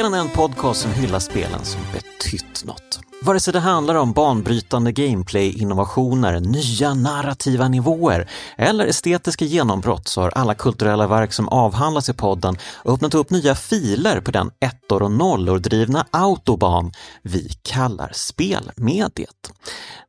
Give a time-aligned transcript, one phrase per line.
[0.00, 3.00] Kraftspelen är en podcast som hyllar spelen som betytt något.
[3.22, 10.30] Vare sig det handlar om banbrytande gameplay-innovationer, nya narrativa nivåer eller estetiska genombrott så har
[10.30, 15.10] alla kulturella verk som avhandlas i podden öppnat upp nya filer på den ettor och
[15.10, 19.52] nollor drivna autobahn vi kallar spelmediet.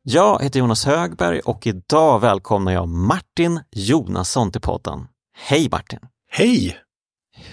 [0.02, 5.06] Jag heter Jonas Högberg och idag välkomnar jag Martin Jonasson till podden.
[5.38, 6.00] Hej Martin!
[6.30, 6.76] Hej!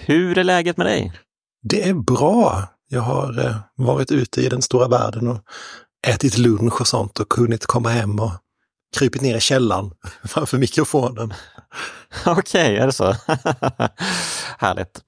[0.06, 1.12] Hur är läget med dig?
[1.62, 2.68] Det är bra.
[2.88, 5.40] Jag har eh, varit ute i den stora världen och
[6.06, 8.32] ätit lunch och sånt och kunnat komma hem och
[8.96, 9.90] krypit ner i källaren
[10.24, 11.34] framför mikrofonen.
[12.26, 13.04] Okej, okay, är det så?
[14.58, 15.02] Härligt.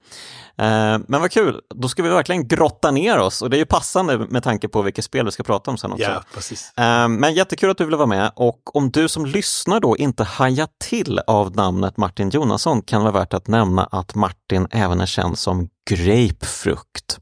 [0.57, 3.65] Eh, men vad kul, då ska vi verkligen grotta ner oss och det är ju
[3.65, 6.03] passande med tanke på vilket spel vi ska prata om sen också.
[6.03, 6.73] Ja, precis.
[6.77, 10.23] Eh, men jättekul att du ville vara med och om du som lyssnar då inte
[10.23, 15.01] hajar till av namnet Martin Jonasson kan det vara värt att nämna att Martin även
[15.01, 17.19] är känd som Grapefrukt.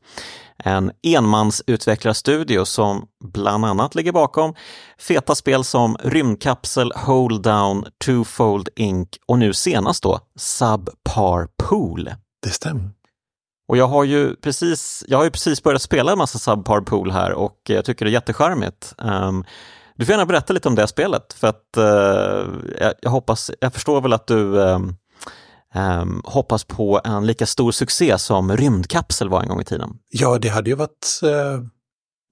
[0.64, 4.56] En enmansutvecklarstudio som bland annat ligger bakom
[5.00, 12.10] feta spel som Rymdkapsel, Hold Down, Twofold Inc och nu senast då Subpar Pool.
[12.44, 12.90] Det stämmer.
[13.68, 17.12] Och jag har ju precis, jag har ju precis börjat spela en massa Subpar Pool
[17.12, 18.94] här och jag tycker det är jättecharmigt.
[18.98, 19.46] Um,
[19.96, 23.74] du får gärna berätta lite om det spelet för att uh, jag, jag, hoppas, jag
[23.74, 24.96] förstår väl att du um,
[25.76, 29.90] um, hoppas på en lika stor succé som Rymdkapsel var en gång i tiden.
[30.10, 31.64] Ja, det hade ju varit uh...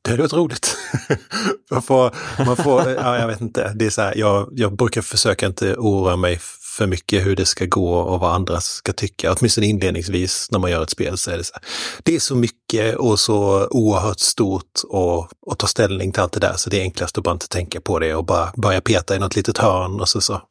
[0.01, 0.77] Det hade varit roligt.
[1.71, 2.15] man får,
[2.45, 5.75] man får, ja, jag vet inte, det är så här, jag, jag brukar försöka inte
[5.75, 6.39] oroa mig
[6.79, 9.33] för mycket hur det ska gå och vad andra ska tycka.
[9.33, 11.63] Åtminstone inledningsvis när man gör ett spel så är det så här.
[12.03, 16.39] Det är så mycket och så oerhört stort och, och ta ställning till allt det
[16.39, 19.15] där så det är enklast att bara inte tänka på det och bara börja peta
[19.15, 20.41] i något litet hörn och så så.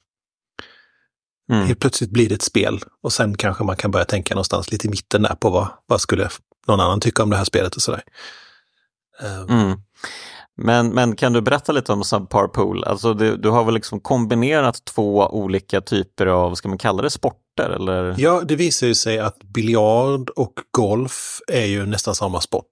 [1.52, 1.66] Mm.
[1.66, 4.86] Helt plötsligt blir det ett spel och sen kanske man kan börja tänka någonstans lite
[4.86, 6.28] i mitten där på vad, vad skulle
[6.66, 8.02] någon annan tycka om det här spelet och sådär.
[9.22, 9.48] Um.
[9.48, 9.78] Mm.
[10.60, 12.84] Men, men kan du berätta lite om Subpar Pool?
[12.84, 17.10] Alltså du, du har väl liksom kombinerat två olika typer av, ska man kalla det
[17.10, 17.70] sporter?
[17.70, 18.14] Eller?
[18.18, 22.70] Ja, det visar ju sig att biljard och golf är ju nästan samma sport.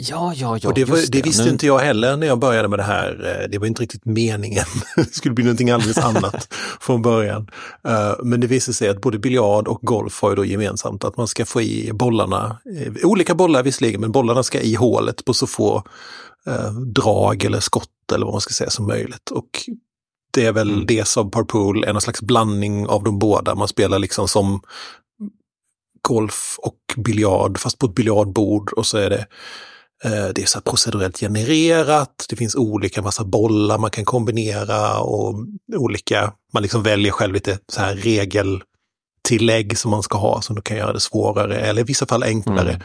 [0.00, 0.68] Ja, ja, ja.
[0.68, 1.06] Och det, var, det.
[1.06, 1.50] det visste nu...
[1.50, 3.40] inte jag heller när jag började med det här.
[3.42, 4.64] Eh, det var inte riktigt meningen.
[4.96, 7.50] det skulle bli någonting alldeles annat från början.
[7.88, 11.16] Eh, men det visade sig att både biljard och golf har ju då gemensamt att
[11.16, 15.34] man ska få i bollarna, eh, olika bollar visserligen, men bollarna ska i hålet på
[15.34, 15.82] så få
[16.94, 19.30] drag eller skott eller vad man ska säga som möjligt.
[19.30, 19.48] Och
[20.30, 20.86] det är väl mm.
[20.86, 23.54] det som Parpool är någon slags blandning av de båda.
[23.54, 24.60] Man spelar liksom som
[26.08, 29.26] golf och biljard fast på ett biljardbord och så är det
[30.04, 35.34] Eh, det är så procedurellt genererat, det finns olika massa bollar man kan kombinera och
[35.76, 40.62] olika, man liksom väljer själv lite så här regeltillägg som man ska ha som då
[40.62, 42.70] kan göra det svårare eller i vissa fall enklare.
[42.70, 42.82] Mm.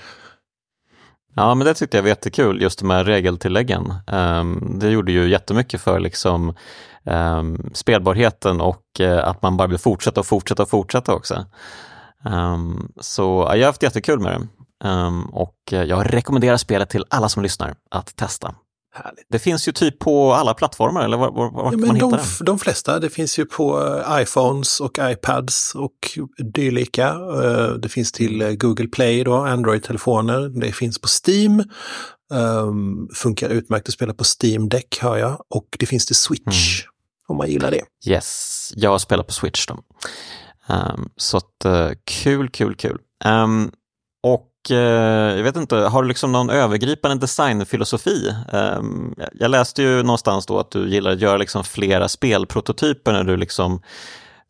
[1.35, 3.93] Ja, men det tyckte jag var jättekul, just de här regeltilläggen.
[4.07, 6.53] Ehm, det gjorde ju jättemycket för liksom
[7.05, 11.45] ehm, spelbarheten och eh, att man bara vill fortsätta och fortsätta och fortsätta också.
[12.25, 14.47] Ehm, så ja, jag har haft jättekul med det.
[14.83, 18.55] Um, och jag rekommenderar spelet till alla som lyssnar att testa.
[18.95, 19.25] Härligt.
[19.29, 22.09] Det finns ju typ på alla plattformar, eller var, var, var ja, kan man hitta
[22.09, 22.45] de, det?
[22.45, 26.19] De flesta, det finns ju på uh, iPhones och iPads och
[26.53, 27.15] dylika.
[27.15, 30.49] Uh, det finns till Google Play då, Android-telefoner.
[30.61, 31.63] Det finns på Steam.
[32.33, 35.45] Um, funkar utmärkt att spela på Steam Deck hör jag.
[35.49, 36.91] Och det finns till Switch, mm.
[37.27, 37.83] om man gillar det.
[38.11, 39.79] Yes, jag spelar på Switch då.
[40.69, 41.65] Um, så att,
[42.05, 42.99] kul, kul, kul.
[43.25, 43.71] Um,
[44.23, 48.35] och Eh, jag vet inte, har du liksom någon övergripande designfilosofi?
[48.53, 53.23] Ehm, jag läste ju någonstans då att du gillar att göra liksom flera spelprototyper när
[53.23, 53.81] du liksom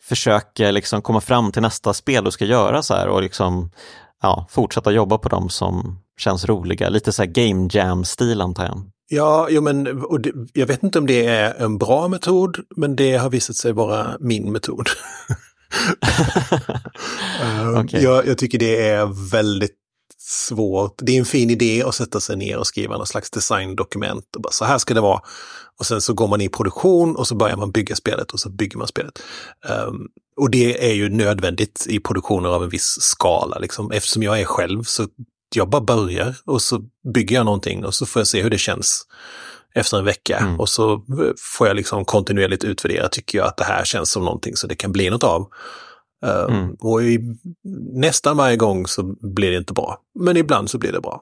[0.01, 3.71] försöker liksom komma fram till nästa spel du ska göra så här och liksom
[4.21, 6.89] ja, fortsätta jobba på dem som känns roliga.
[6.89, 8.81] Lite så här game jam-stil antar jag.
[9.09, 12.95] Ja, jo, men och det, jag vet inte om det är en bra metod, men
[12.95, 14.87] det har visat sig vara min metod.
[17.43, 18.01] uh, okay.
[18.01, 19.75] jag, jag, tycker det är väldigt
[20.25, 20.95] svårt.
[20.97, 24.35] Det är en fin idé att sätta sig ner och skriva något slags designdokument.
[24.35, 25.21] Och bara, så här ska det vara.
[25.79, 28.49] Och sen så går man i produktion och så börjar man bygga spelet och så
[28.49, 29.19] bygger man spelet.
[29.87, 33.59] Um, och det är ju nödvändigt i produktioner av en viss skala.
[33.59, 33.91] Liksom.
[33.91, 35.07] Eftersom jag är själv så
[35.55, 36.81] jag bara börjar och så
[37.13, 39.07] bygger jag någonting och så får jag se hur det känns
[39.75, 40.37] efter en vecka.
[40.37, 40.59] Mm.
[40.59, 41.03] Och så
[41.55, 44.75] får jag liksom kontinuerligt utvärdera, tycker jag att det här känns som någonting så det
[44.75, 45.47] kan bli något av.
[46.23, 46.75] Ehm, mm.
[46.79, 47.19] Och i,
[47.93, 49.03] nästan varje gång så
[49.35, 51.21] blir det inte bra, men ibland så blir det bra.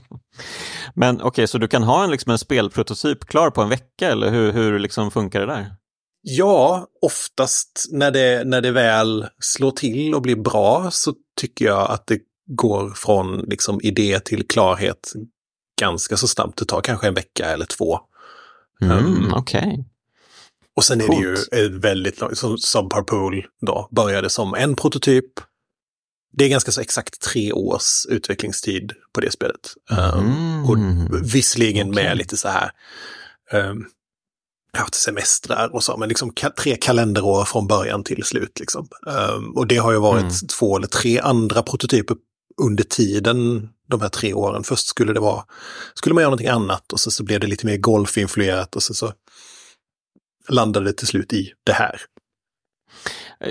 [0.94, 4.10] men okej, okay, så du kan ha en, liksom en spelprototyp klar på en vecka
[4.10, 5.74] eller hur, hur liksom funkar det där?
[6.22, 11.90] Ja, oftast när det, när det väl slår till och blir bra så tycker jag
[11.90, 15.12] att det går från liksom idé till klarhet
[15.80, 16.58] ganska så snabbt.
[16.58, 17.98] Det tar kanske en vecka eller två.
[18.82, 19.60] Mm, um, Okej.
[19.60, 19.84] Okay.
[20.76, 21.48] Och sen är Coolt.
[21.50, 25.26] det ju väldigt långt, som Subparpool då började som en prototyp.
[26.36, 29.74] Det är ganska så exakt tre års utvecklingstid på det spelet.
[29.90, 30.64] Um, mm.
[30.64, 30.76] och
[31.34, 32.04] visserligen okay.
[32.04, 32.70] med lite så här
[33.52, 33.86] um,
[34.78, 38.60] haft semestrar och så, men liksom ka tre kalenderår från början till slut.
[38.60, 38.88] Liksom.
[39.06, 40.48] Um, och det har ju varit mm.
[40.58, 42.16] två eller tre andra prototyper
[42.62, 44.64] under tiden, de här tre åren.
[44.64, 45.44] Först skulle det vara,
[45.94, 48.94] skulle man göra någonting annat och så, så blev det lite mer golfinfluerat och så,
[48.94, 49.12] så
[50.48, 52.00] landade det till slut i det här.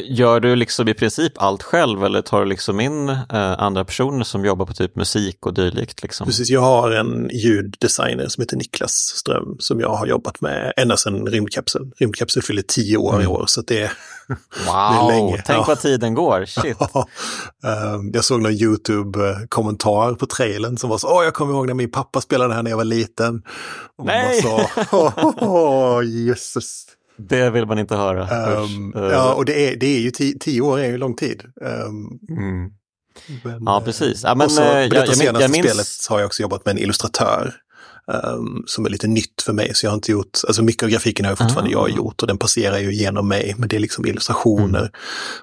[0.03, 4.23] Gör du liksom i princip allt själv eller tar du liksom in eh, andra personer
[4.23, 6.03] som jobbar på typ musik och dylikt?
[6.03, 6.25] Liksom?
[6.25, 10.97] Precis, jag har en ljuddesigner som heter Niklas Ström som jag har jobbat med ända
[10.97, 11.91] sedan Rymdkapseln.
[11.97, 13.23] Rymdkapseln fyller tio år mm.
[13.23, 13.91] i år så det,
[14.67, 15.43] wow, det.
[15.45, 15.65] Tänk ja.
[15.67, 16.77] vad tiden går, shit.
[17.63, 21.73] Ehm, jag såg någon YouTube-kommentar på trailern som var så, åh jag kommer ihåg när
[21.73, 23.43] min pappa spelade det här när jag var liten.
[23.97, 24.41] Och Nej!
[24.41, 26.85] Så, åh, åh, jösses.
[27.17, 28.53] Det vill man inte höra.
[28.61, 31.43] Um, ja, och det är, det är ju tio, tio år är ju lång tid.
[31.61, 32.71] Um, mm.
[33.43, 34.23] men, ja, precis.
[34.23, 35.65] Ja, men, och så, på detta jag, senaste jag minns...
[35.65, 37.53] spelet har jag också jobbat med en illustratör.
[38.11, 40.89] Um, som är lite nytt för mig, så jag har inte gjort, alltså mycket av
[40.89, 41.87] grafiken har jag fortfarande ah.
[41.87, 44.91] jag gjort och den passerar ju genom mig, men det är liksom illustrationer mm.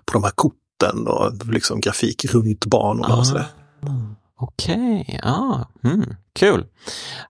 [0.05, 3.19] på de här korten och liksom grafik runt banorna ah.
[3.19, 3.47] och sådär.
[4.41, 6.67] Okej, okay, ja, mm, kul.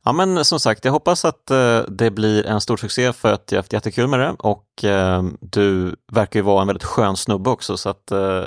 [0.04, 3.52] Ja men som sagt, jag hoppas att uh, det blir en stor succé för att
[3.52, 7.16] jag har haft jättekul med det och uh, du verkar ju vara en väldigt skön
[7.16, 8.44] snubbe också så att uh,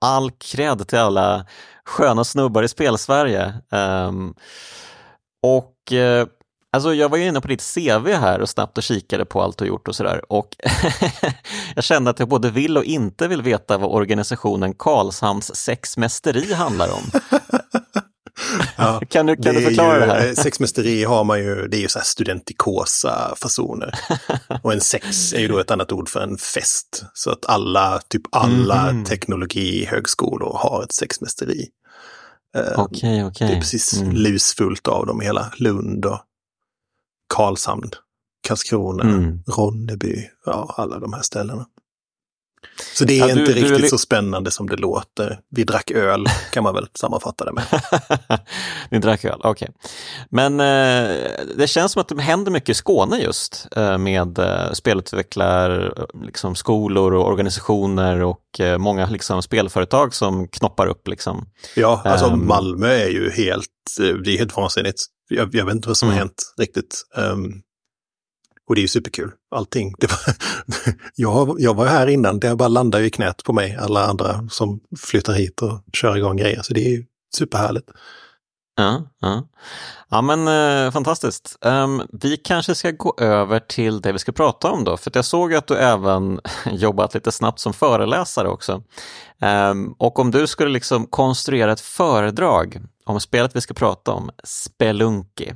[0.00, 1.46] all cred till alla
[1.84, 3.54] sköna snubbar i spelsverige.
[3.70, 4.34] Um,
[5.42, 5.76] och
[6.72, 9.58] Alltså jag var ju inne på ditt CV här och snabbt och kikade på allt
[9.58, 10.56] du gjort och sådär och
[11.74, 16.88] jag kände att jag både vill och inte vill veta vad organisationen Karlshamns sexmästeri handlar
[16.92, 17.02] om.
[18.76, 20.34] Ja, kan du, kan du förklara ju, det här?
[20.34, 23.94] Sexmästeri har man ju, det är ju så här studentikosa fasoner.
[24.62, 27.04] och en sex är ju då ett annat ord för en fest.
[27.14, 29.04] Så att alla, typ alla mm.
[29.04, 31.68] teknologihögskolor har ett sexmästeri.
[32.56, 33.24] Okay, okej.
[33.24, 33.48] Okay.
[33.48, 34.16] Det är precis mm.
[34.16, 36.18] lusfullt av dem hela Lund och
[37.34, 37.90] Karlshamn,
[38.48, 39.42] Karlskrona, mm.
[39.46, 41.66] Ronneby, ja alla de här ställena.
[42.94, 43.88] Så det är ja, du, inte riktigt du...
[43.88, 45.40] så spännande som det låter.
[45.50, 47.64] Vi drack öl kan man väl sammanfatta det med.
[48.90, 49.48] Ni drack öl, okej.
[49.50, 49.68] Okay.
[50.30, 51.16] Men eh,
[51.56, 56.54] det känns som att det händer mycket i Skåne just eh, med eh, spelutvecklar, liksom,
[56.54, 61.08] skolor och organisationer och eh, många liksom, spelföretag som knoppar upp.
[61.08, 61.46] Liksom.
[61.76, 62.46] Ja, alltså um...
[62.46, 63.66] Malmö är ju helt,
[64.00, 65.02] eh, det är helt vansinnigt.
[65.28, 66.18] Jag, jag vet inte vad som mm.
[66.18, 67.02] har hänt riktigt.
[67.16, 67.62] Um,
[68.70, 69.32] och det är ju superkul.
[69.50, 69.94] Allting.
[69.98, 70.34] Det var,
[71.14, 74.48] jag, jag var här innan, det bara landar ju i knät på mig, alla andra
[74.50, 76.62] som flyttar hit och kör igång grejer.
[76.62, 77.04] Så det är ju
[77.36, 77.90] superhärligt.
[78.76, 79.48] Ja, ja.
[80.08, 81.58] ja men eh, fantastiskt.
[81.60, 85.24] Um, vi kanske ska gå över till det vi ska prata om då, för jag
[85.24, 88.82] såg att du även jobbat lite snabbt som föreläsare också.
[89.70, 94.30] Um, och om du skulle liksom konstruera ett föredrag om spelet vi ska prata om,
[94.44, 95.52] Spelunky,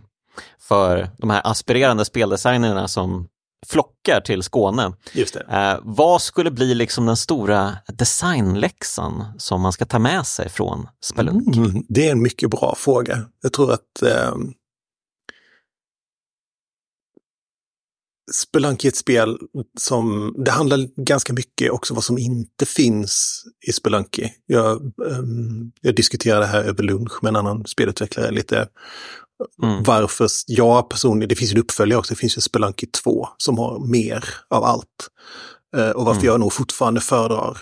[0.69, 3.29] för de här aspirerande speldesignerna som
[3.67, 4.93] flockar till Skåne.
[5.13, 5.41] Just det.
[5.41, 10.89] Eh, vad skulle bli liksom den stora designläxan som man ska ta med sig från
[11.05, 11.57] Spelunk?
[11.57, 13.25] Mm, det är en mycket bra fråga.
[13.43, 14.35] Jag tror att eh,
[18.33, 19.39] Spelunky är ett spel
[19.81, 24.29] som, det handlar ganska mycket också vad som inte finns i Spelunky.
[24.47, 28.69] Jag, um, jag diskuterade här över lunch med en annan spelutvecklare lite
[29.63, 29.83] Mm.
[29.83, 33.59] Varför jag personligen, det finns ju en uppföljare också, det finns ju Spelunky 2 som
[33.59, 35.11] har mer av allt.
[35.77, 36.27] Uh, och varför mm.
[36.27, 37.59] jag nog fortfarande föredrar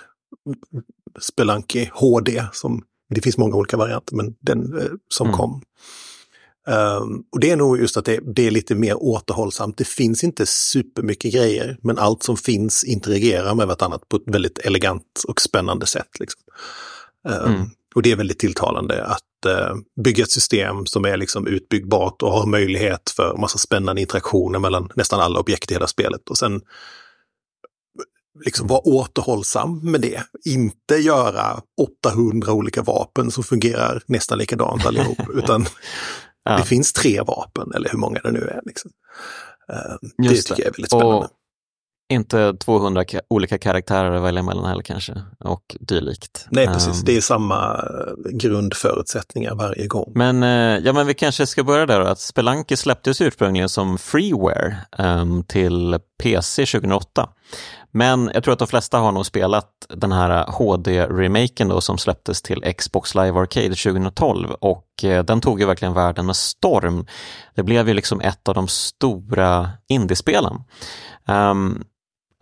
[1.20, 2.82] Spelunky HD, som,
[3.14, 5.38] det finns många olika varianter, men den uh, som mm.
[5.38, 5.62] kom.
[6.66, 9.78] Um, och det är nog just att det, det, är lite mer återhållsamt.
[9.78, 14.58] Det finns inte supermycket grejer, men allt som finns interagerar med vartannat på ett väldigt
[14.58, 16.18] elegant och spännande sätt.
[16.20, 16.40] Liksom.
[17.28, 19.31] Um, och det är väldigt tilltalande att eh,
[20.04, 24.88] bygga ett system som är liksom utbyggbart och har möjlighet för massa spännande interaktioner mellan
[24.94, 26.30] nästan alla objekt i hela spelet.
[26.30, 26.60] Och sen
[28.44, 30.22] liksom vara återhållsam med det.
[30.44, 31.62] Inte göra
[32.06, 35.66] 800 olika vapen som fungerar nästan likadant allihop, utan
[36.44, 36.56] ja.
[36.56, 38.60] det finns tre vapen, eller hur många det nu är.
[38.64, 38.90] Liksom.
[39.72, 41.16] Uh, det tycker jag är väldigt spännande.
[41.16, 41.28] Och
[42.12, 46.46] inte 200 olika karaktärer att välja mellan heller kanske och dylikt.
[46.50, 46.98] Nej, precis.
[46.98, 50.12] Um, det är samma eh, grundförutsättningar varje gång.
[50.14, 53.98] Men, uh, ja, men vi kanske ska börja där då, att Spelanki släpptes ursprungligen som
[53.98, 57.28] freeware um, till PC 2008.
[57.94, 62.42] Men jag tror att de flesta har nog spelat den här HD-remaken då som släpptes
[62.42, 67.06] till Xbox Live Arcade 2012 och eh, den tog ju verkligen världen med storm.
[67.54, 70.64] Det blev ju liksom ett av de stora indiespelen.
[71.28, 71.84] Um,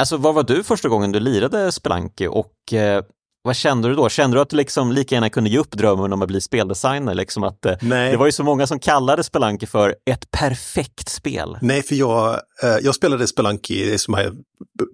[0.00, 3.02] alltså vad var du första gången du lirade Spelunky och uh,
[3.42, 4.08] vad kände du då?
[4.08, 7.14] Kände du att du liksom lika gärna kunde ge upp drömmen om att bli speldesigner?
[7.14, 11.58] Liksom att, uh, det var ju så många som kallade Spelunky för ett perfekt spel.
[11.62, 14.36] Nej, för jag, uh, jag spelade Spelunky, som jag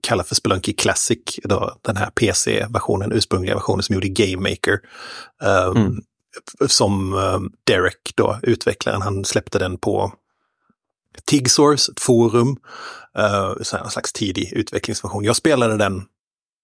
[0.03, 4.79] kallar för Spelunky Classic, då, den här PC-versionen, ursprungliga versionen som gjorde Game Maker.
[5.43, 6.03] Um, mm.
[6.67, 10.13] Som um, Derek, då, utvecklaren, han släppte den på
[11.25, 12.57] Tigsource, ett forum,
[13.19, 15.25] uh, en slags tidig utvecklingsversion.
[15.25, 16.03] Jag spelade den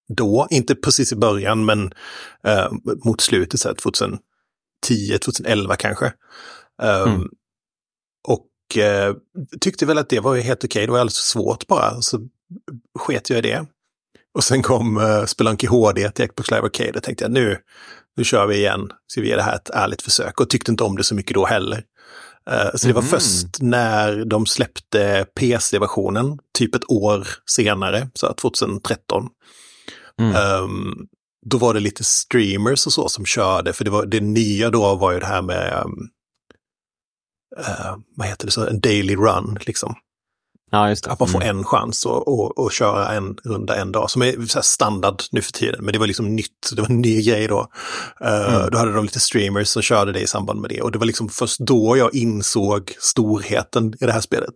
[0.07, 1.93] då, inte precis i början, men
[2.47, 2.71] uh,
[3.05, 4.19] mot slutet, så här 2010,
[5.21, 6.13] 2011 kanske.
[6.81, 7.29] Um, mm.
[8.27, 9.15] Och uh,
[9.61, 10.85] tyckte väl att det var helt okej, okay.
[10.85, 12.19] det var alldeles för svårt bara, så
[12.99, 13.65] sket jag i det.
[14.33, 17.57] Och sen kom uh, Spelunky HD till Xbox Live Arcade och tänkte jag nu,
[18.17, 20.83] nu kör vi igen, så vi ger det här ett ärligt försök och tyckte inte
[20.83, 21.83] om det så mycket då heller.
[22.49, 23.11] Eh, så det var mm.
[23.11, 29.29] först när de släppte PC-versionen, typ ett år senare, så 2013.
[30.19, 30.61] Mm.
[30.63, 31.07] Um,
[31.45, 34.95] då var det lite streamers och så som körde, för det, var, det nya då
[34.95, 36.09] var ju det här med, um,
[37.59, 39.95] uh, vad heter det, så, en daily run liksom.
[40.73, 40.91] Ja.
[40.91, 41.57] Att man får mm.
[41.57, 45.51] en chans att och, och köra en runda en dag, som är standard nu för
[45.51, 45.85] tiden.
[45.85, 47.67] Men det var liksom nytt, det var en ny grej då.
[48.25, 48.69] Uh, mm.
[48.71, 50.81] Då hade de lite streamers som körde det i samband med det.
[50.81, 54.53] Och det var liksom först då jag insåg storheten i det här spelet.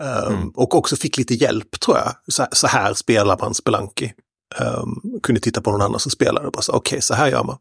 [0.00, 0.48] Um, mm.
[0.48, 2.12] Och också fick lite hjälp tror jag.
[2.28, 4.12] Så, så här spelar man Spelanki.
[4.60, 7.28] Um, kunde titta på någon annan som spelade och bara så okej, okay, så här
[7.28, 7.58] gör man.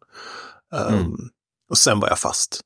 [0.90, 1.30] Um,
[1.70, 2.62] och sen var jag fast.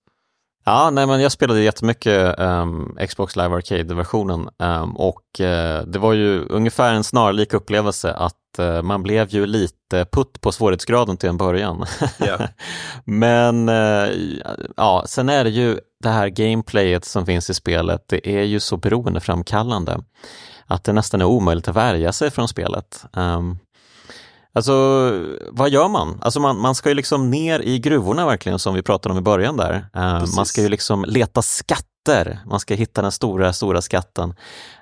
[0.67, 6.13] Ja, nej men jag spelade jättemycket um, Xbox Live Arcade-versionen um, och uh, det var
[6.13, 11.29] ju ungefär en snarlik upplevelse att uh, man blev ju lite putt på svårighetsgraden till
[11.29, 11.85] en början.
[12.19, 12.41] Yeah.
[13.03, 14.09] men uh,
[14.77, 18.59] ja, sen är det ju det här gameplayet som finns i spelet, det är ju
[18.59, 19.99] så beroendeframkallande
[20.67, 23.05] att det nästan är omöjligt att värja sig från spelet.
[23.13, 23.59] Um,
[24.55, 24.73] Alltså,
[25.51, 26.19] vad gör man?
[26.21, 29.21] Alltså man, man ska ju liksom ner i gruvorna verkligen som vi pratade om i
[29.21, 29.87] början där.
[29.97, 31.41] Uh, man ska ju liksom leta
[32.05, 34.33] skatter, man ska hitta den stora, stora skatten.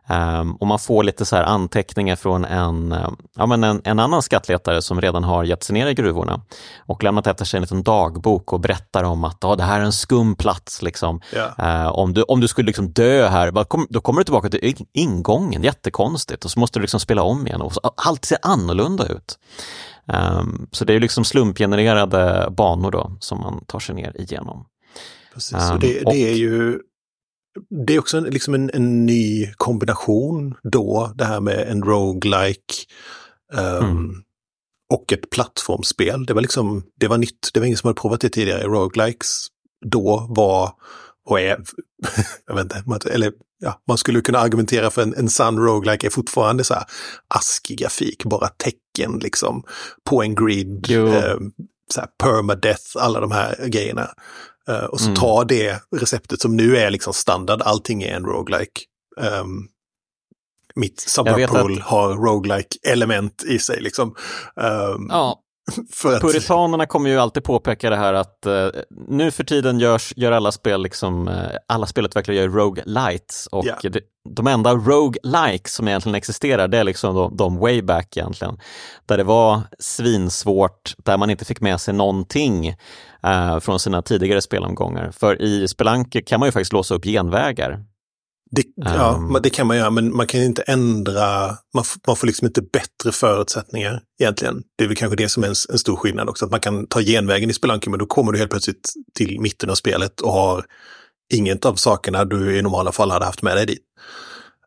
[0.10, 4.00] Um, och man får lite så här anteckningar från en, uh, ja, men en, en,
[4.00, 6.42] annan skattletare som redan har gett sig ner i gruvorna
[6.88, 9.84] och lämnat efter sig en liten dagbok och berättar om att oh, det här är
[9.84, 10.82] en skum plats.
[10.82, 11.22] Liksom.
[11.34, 11.86] Yeah.
[11.86, 13.52] Uh, om, du, om du skulle liksom dö här,
[13.90, 17.62] då kommer du tillbaka till ingången, jättekonstigt, och så måste du liksom spela om igen
[17.62, 19.40] och allt ser annorlunda ut.
[20.06, 24.66] Um, så det är liksom slumpgenererade banor då som man tar sig ner igenom.
[25.34, 26.80] Precis, um, och det, det är ju
[27.86, 32.74] det är också en, liksom en, en, ny kombination då, det här med en roguelike
[33.54, 34.24] um, mm.
[34.94, 36.26] och ett plattformsspel.
[36.26, 38.64] Det var liksom, det var nytt, det var ingen som hade provat det tidigare.
[38.64, 39.48] Roguelikes
[39.86, 40.74] då var
[41.26, 41.58] och är,
[42.48, 46.12] jag vet inte, eller ja, man skulle kunna argumentera för en, en sann roguelike är
[46.12, 46.84] fortfarande så här
[47.28, 49.64] askig grafik, bara tecken liksom
[50.10, 51.38] på en grid, eh,
[51.94, 54.10] så här permadeath, alla de här grejerna.
[54.70, 55.16] Uh, och så mm.
[55.16, 58.82] ta det receptet som nu är liksom standard, allting är en roguelike.
[59.18, 59.68] Um,
[60.76, 61.84] mitt Subapol att...
[61.84, 64.16] har roguelike element i sig liksom.
[64.56, 65.40] Um, ja,
[66.06, 66.22] att...
[66.22, 68.68] Puritanerna kommer ju alltid påpeka det här att uh,
[69.08, 71.36] nu för tiden görs, gör alla spel, liksom, uh,
[71.68, 73.80] alla spelutvecklare gör roguelites och yeah.
[73.82, 78.58] det, de enda roguelikes som egentligen existerar det är liksom de, de way back egentligen.
[79.06, 82.70] Där det var svinsvårt, där man inte fick med sig någonting
[83.28, 85.12] uh, från sina tidigare spelomgångar.
[85.12, 87.80] För i Spelanke kan man ju faktiskt låsa upp genvägar
[88.56, 92.28] det, ja, um, det kan man göra, men man kan inte ändra, man, man får
[92.28, 94.64] liksom inte bättre förutsättningar egentligen.
[94.78, 96.88] Det är väl kanske det som är en, en stor skillnad också, att man kan
[96.88, 100.32] ta genvägen i Spelanke, men då kommer du helt plötsligt till mitten av spelet och
[100.32, 100.66] har
[101.34, 103.84] inget av sakerna du i normala fall hade haft med dig dit.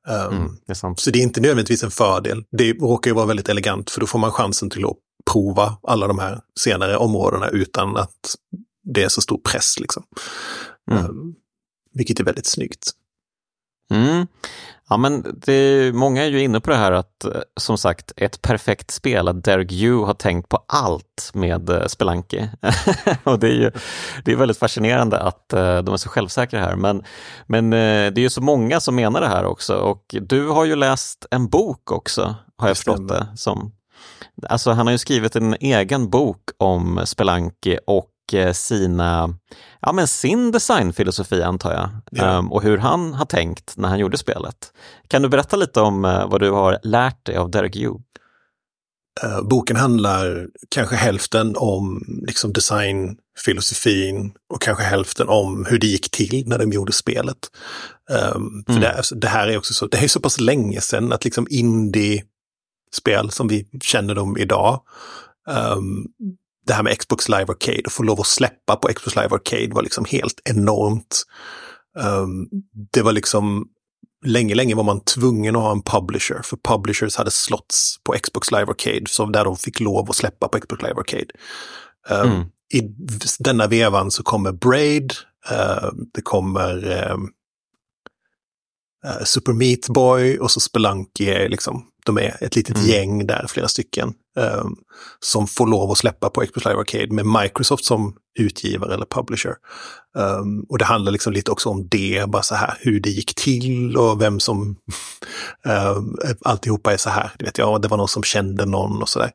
[0.09, 2.45] Um, mm, det så det är inte nödvändigtvis en fördel.
[2.59, 4.97] Det råkar ju vara väldigt elegant, för då får man chansen till att
[5.33, 8.37] prova alla de här senare områdena utan att
[8.95, 9.81] det är så stor press.
[9.81, 10.03] Liksom.
[10.91, 11.05] Mm.
[11.05, 11.35] Um,
[11.95, 12.93] vilket är väldigt snyggt.
[13.91, 14.27] Mm.
[14.89, 18.43] Ja, men det, många är ju inne på det här att eh, som sagt ett
[18.43, 22.43] perfekt spel, att Derek Yu har tänkt på allt med uh, Spelunky.
[23.25, 23.71] och det är ju
[24.25, 26.77] det är väldigt fascinerande att uh, de är så självsäkra här.
[26.77, 27.03] Men,
[27.47, 30.77] men det är ju så många som menar det här också och du har ju
[30.77, 33.73] läst en bok också, har jag förstått det som.
[34.43, 38.16] Alltså han har ju skrivit en egen bok om Spelunky och eh,
[38.55, 39.35] sina,
[39.81, 42.39] ja men sin designfilosofi antar jag, ja.
[42.39, 44.73] um, och hur han har tänkt när han gjorde spelet.
[45.09, 47.95] Kan du berätta lite om uh, vad du har lärt dig av Derek Yu?
[49.25, 56.11] Uh, boken handlar kanske hälften om liksom designfilosofin och kanske hälften om hur det gick
[56.11, 57.39] till när de gjorde spelet.
[58.35, 58.83] Um, för mm.
[58.83, 61.47] det, alltså, det, här är också så, det är så pass länge sedan att liksom
[61.51, 64.81] indie-spel som vi känner dem idag
[65.77, 66.07] um,
[66.67, 69.75] det här med Xbox Live Arcade och få lov att släppa på Xbox Live Arcade
[69.75, 71.23] var liksom helt enormt.
[71.99, 72.49] Um,
[72.93, 73.69] det var liksom
[74.25, 78.51] länge, länge var man tvungen att ha en publisher, för publishers hade slots på Xbox
[78.51, 81.27] Live Arcade, så där de fick lov att släppa på Xbox Live Arcade.
[82.11, 82.47] Um, mm.
[82.73, 82.81] I
[83.39, 85.13] denna vevan så kommer Braid,
[85.51, 87.31] uh, det kommer um,
[89.07, 92.89] uh, Super Meat Boy och så Spelunky är liksom, de är ett litet mm.
[92.89, 94.77] gäng där, flera stycken, um,
[95.21, 99.55] som får lov att släppa på Xbox Live Arcade med Microsoft som utgivare eller publisher.
[100.19, 103.35] Um, och det handlar liksom lite också om det, bara så här hur det gick
[103.35, 104.77] till och vem som
[105.65, 107.31] um, alltihopa är så här.
[107.39, 109.31] Du vet, ja, det var någon som kände någon och sådär.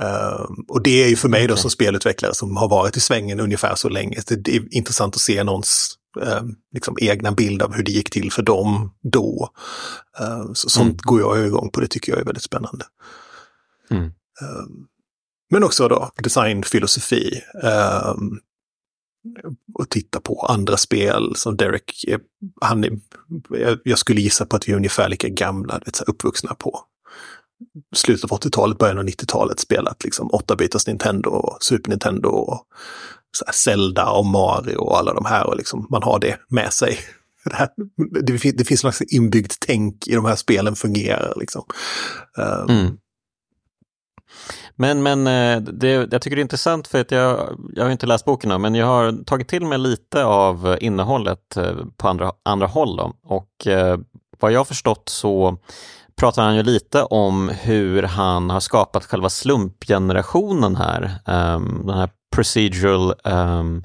[0.00, 1.48] Um, och det är ju för mig okay.
[1.48, 4.20] då som spelutvecklare som har varit i svängen ungefär så länge.
[4.26, 8.10] Det, det är intressant att se någons um, liksom egna bild av hur det gick
[8.10, 9.50] till för dem då.
[10.20, 10.98] Uh, så, sånt mm.
[11.02, 12.84] går jag igång på, det tycker jag är väldigt spännande.
[13.90, 14.04] Mm.
[14.04, 14.86] Um,
[15.50, 17.42] men också då designfilosofi.
[17.62, 18.40] Um,
[19.74, 22.04] och titta på andra spel som Derek,
[22.60, 22.98] han är,
[23.84, 26.84] jag skulle gissa på att vi är ungefär lika gamla, vet, så uppvuxna på
[27.94, 32.66] slutet av 80-talet, början av 90-talet spelat liksom 8-bitars Nintendo och Super Nintendo och
[33.52, 36.98] Zelda och Mario och alla de här och liksom man har det med sig.
[37.44, 37.68] Det, här,
[38.22, 41.64] det, det finns något inbyggt tänk i de här spelen fungerar liksom.
[42.38, 42.96] Eh, mm.
[44.76, 48.06] Men, men eh, det, jag tycker det är intressant för att jag, jag har inte
[48.06, 52.66] läst boken men jag har tagit till mig lite av innehållet eh, på andra, andra
[52.66, 52.96] håll.
[52.96, 53.12] Då.
[53.24, 53.66] Och
[54.40, 55.58] vad jag har förstått så
[56.16, 61.10] pratar han ju lite om hur han har skapat själva slumpgenerationen här.
[61.26, 63.84] Ehm, den här procedural um,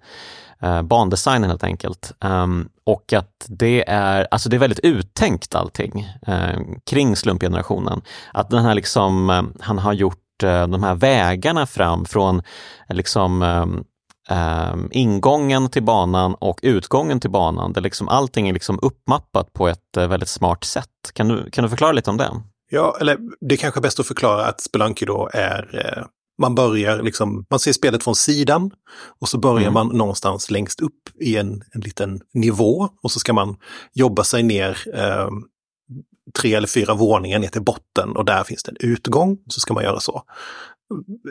[0.64, 2.12] uh, bandesignen helt enkelt.
[2.20, 8.02] Um, och att det är, alltså det är väldigt uttänkt allting um, kring slumpgenerationen.
[8.34, 12.42] Att den här liksom, um, han har gjort uh, de här vägarna fram från
[12.90, 13.44] liksom
[14.30, 17.74] Um, ingången till banan och utgången till banan.
[17.74, 21.12] Där liksom allting är liksom uppmappat på ett uh, väldigt smart sätt.
[21.14, 22.32] Kan du, kan du förklara lite om det?
[22.70, 26.06] Ja, eller det är kanske är bäst att förklara att Spelunky då är uh,
[26.38, 28.72] man börjar liksom, man ser spelet från sidan
[29.20, 29.74] och så börjar mm.
[29.74, 33.58] man någonstans längst upp i en, en liten nivå och så ska man
[33.94, 35.30] jobba sig ner uh,
[36.38, 39.38] tre eller fyra våningar ner till botten och där finns det en utgång.
[39.50, 40.24] Så ska man göra så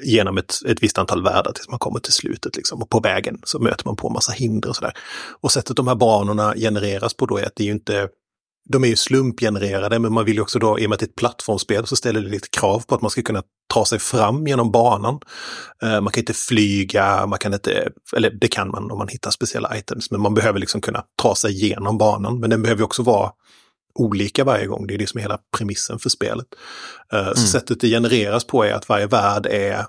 [0.03, 2.57] genom ett, ett visst antal världar tills man kommer till slutet.
[2.57, 2.83] Liksom.
[2.83, 4.93] Och på vägen så möter man på massa hinder och sådär.
[5.41, 8.09] Och sättet de här banorna genereras på då är att det är ju inte
[8.69, 11.07] de är ju slumpgenererade, men man vill ju också då, i och med att det
[11.07, 13.43] är ett plattformsspel, så ställer det lite krav på att man ska kunna
[13.75, 15.21] ta sig fram genom banan.
[15.85, 19.31] Uh, man kan inte flyga, man kan inte, eller det kan man om man hittar
[19.31, 22.41] speciella items, men man behöver liksom kunna ta sig igenom banan.
[22.41, 23.31] Men den behöver också vara
[23.95, 24.87] olika varje gång.
[24.87, 26.47] Det är det som är hela premissen för spelet.
[27.13, 27.35] Mm.
[27.35, 29.85] Så sättet det genereras på är att varje värld är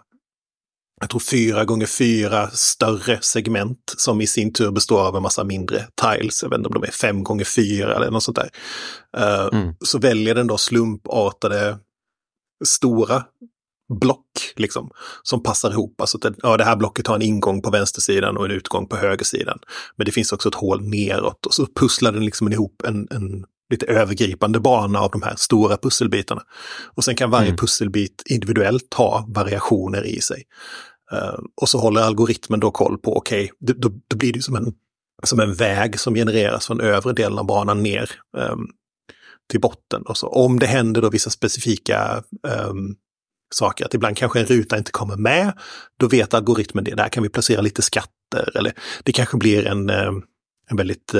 [1.01, 5.43] jag tror fyra gånger fyra större segment som i sin tur består av en massa
[5.43, 6.43] mindre tiles.
[6.43, 8.49] Jag vet inte om de är fem gånger fyra eller något sånt där.
[9.17, 9.75] Uh, mm.
[9.79, 11.77] Så väljer den då slumpartade
[12.65, 13.23] stora
[13.93, 14.89] block liksom,
[15.23, 16.01] som passar ihop.
[16.01, 18.95] Alltså att ja, det här blocket har en ingång på vänstersidan och en utgång på
[18.95, 19.59] högersidan.
[19.95, 23.45] Men det finns också ett hål neråt och så pusslar den liksom ihop en, en
[23.69, 26.41] lite övergripande bana av de här stora pusselbitarna.
[26.95, 27.57] Och sen kan varje mm.
[27.57, 30.43] pusselbit individuellt ha variationer i sig.
[31.13, 34.55] Uh, och så håller algoritmen då koll på, okej, okay, då, då, blir det som
[34.55, 34.73] en,
[35.23, 38.67] som en väg som genereras från övre delen av banan ner um,
[39.49, 40.01] till botten.
[40.01, 42.23] Och så om det händer då vissa specifika
[42.69, 42.95] um,
[43.53, 45.53] saker, att ibland kanske en ruta inte kommer med,
[45.99, 48.73] då vet algoritmen det, där kan vi placera lite skatter eller
[49.03, 49.89] det kanske blir en,
[50.69, 51.13] en väldigt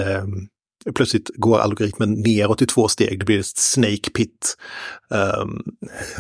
[0.94, 3.20] plötsligt går algoritmen neråt i två steg.
[3.20, 4.58] Det blir ett snake pit
[5.42, 5.64] um,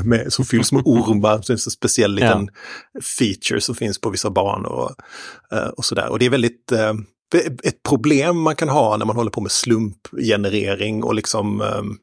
[0.04, 1.38] med, som fylls med ormar.
[1.38, 2.49] Det är en speciell liten
[2.93, 3.01] ja.
[3.01, 4.91] feature som finns på vissa banor och,
[5.54, 6.10] uh, och sådär.
[6.10, 6.93] Och det är väldigt uh,
[7.63, 11.97] ett problem man kan ha när man håller på med slumpgenerering och liksom um,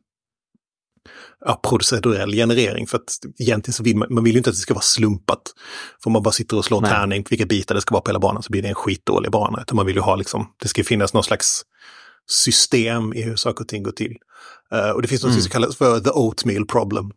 [1.44, 2.87] ja, procedurell generering.
[2.87, 5.42] För att egentligen så vill man, man vill ju inte att det ska vara slumpat.
[6.03, 8.09] För om man bara sitter och slår tärning på vilka bitar det ska vara på
[8.09, 9.62] hela banan så blir det en skitdålig bana.
[9.62, 11.62] Utan man vill ju ha liksom, det ska finnas någon slags
[12.30, 14.16] system i hur saker och ting går till.
[14.74, 15.42] Uh, och det finns något mm.
[15.42, 17.11] som kallas för the oatmeal problem.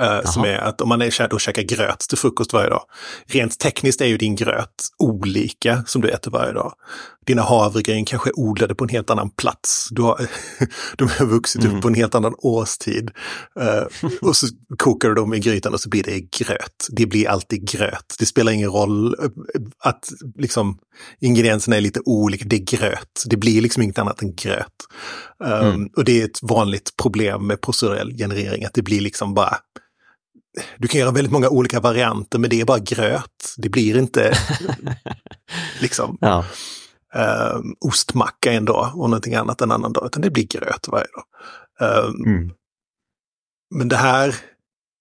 [0.00, 2.82] Uh, som är att om man är då käkar gröt till frukost varje dag.
[3.26, 6.72] Rent tekniskt är ju din gröt olika som du äter varje dag.
[7.26, 9.88] Dina havregryn kanske är odlade på en helt annan plats.
[9.90, 10.20] Du har,
[10.96, 11.76] de har vuxit mm.
[11.76, 13.10] upp på en helt annan årstid.
[13.60, 14.46] Uh, och så
[14.78, 16.86] kokar du dem i grytan och så blir det gröt.
[16.90, 18.14] Det blir alltid gröt.
[18.18, 19.30] Det spelar ingen roll eh,
[19.78, 20.78] att liksom,
[21.20, 22.44] ingredienserna är lite olika.
[22.44, 23.24] Det är gröt.
[23.26, 24.74] Det blir liksom inget annat än gröt.
[25.44, 25.90] Um, mm.
[25.96, 29.58] Och det är ett vanligt problem med processuell generering, att det blir liksom bara
[30.78, 33.54] du kan göra väldigt många olika varianter, men det är bara gröt.
[33.56, 34.34] Det blir inte
[35.80, 36.44] liksom ja.
[37.14, 41.06] eh, ostmacka en dag och någonting annat en annan dag, utan det blir gröt varje
[41.06, 41.24] dag.
[41.80, 42.50] Eh, mm.
[43.74, 44.34] Men det här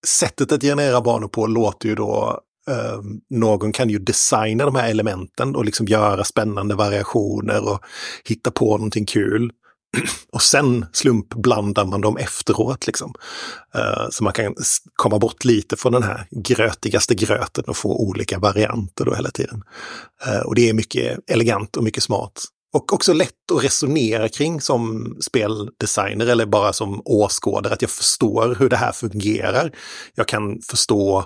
[0.07, 4.89] sättet att generera banor på låter ju då Uh, någon kan ju designa de här
[4.89, 7.79] elementen och liksom göra spännande variationer och
[8.25, 9.51] hitta på någonting kul.
[10.31, 12.87] Och sen slumpblandar man dem efteråt.
[12.87, 13.13] Liksom.
[13.75, 14.55] Eh, så man kan
[14.93, 19.63] komma bort lite från den här grötigaste gröten och få olika varianter då hela tiden.
[20.25, 22.43] Eh, och det är mycket elegant och mycket smart.
[22.73, 28.55] Och också lätt att resonera kring som speldesigner eller bara som åskådare, att jag förstår
[28.59, 29.71] hur det här fungerar.
[30.15, 31.25] Jag kan förstå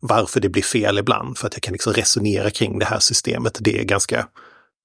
[0.00, 3.58] varför det blir fel ibland, för att jag kan liksom resonera kring det här systemet.
[3.60, 4.28] Det är ganska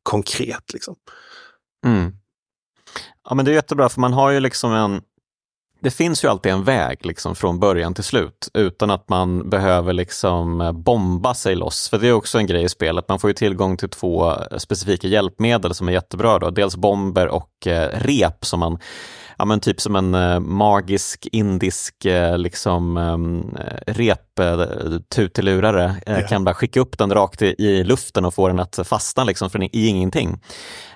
[0.04, 0.74] konkret.
[0.74, 0.96] Liksom.
[1.86, 2.12] Mm.
[3.30, 5.02] Ja men det är jättebra för man har ju liksom en
[5.82, 9.94] det finns ju alltid en väg liksom från början till slut utan att man behöver
[9.94, 11.90] liksom eh, bomba sig loss.
[11.90, 13.10] För det är också en grej i spelet.
[13.10, 16.40] Man får ju tillgång till två specifika hjälpmedel som är jättebra.
[16.40, 16.50] Då.
[16.50, 18.80] Dels bomber och eh, rep som man
[19.38, 23.18] ja, men typ som en eh, magisk indisk eh, liksom, eh,
[23.94, 26.28] rep-tutelurare eh, yeah.
[26.28, 29.50] kan bara skicka upp den rakt i, i, luften och få den att fastna liksom,
[29.50, 30.42] för, i ingenting.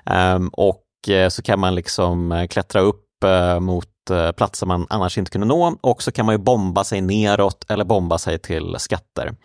[0.06, 3.90] Um, och Eh, Eh, så kan man liksom eh, klättra upp eh, mot
[4.36, 7.86] platser man annars inte kunde nå och så kan man ju bomba sig neråt eller
[7.86, 9.36] bomba sig till skatter.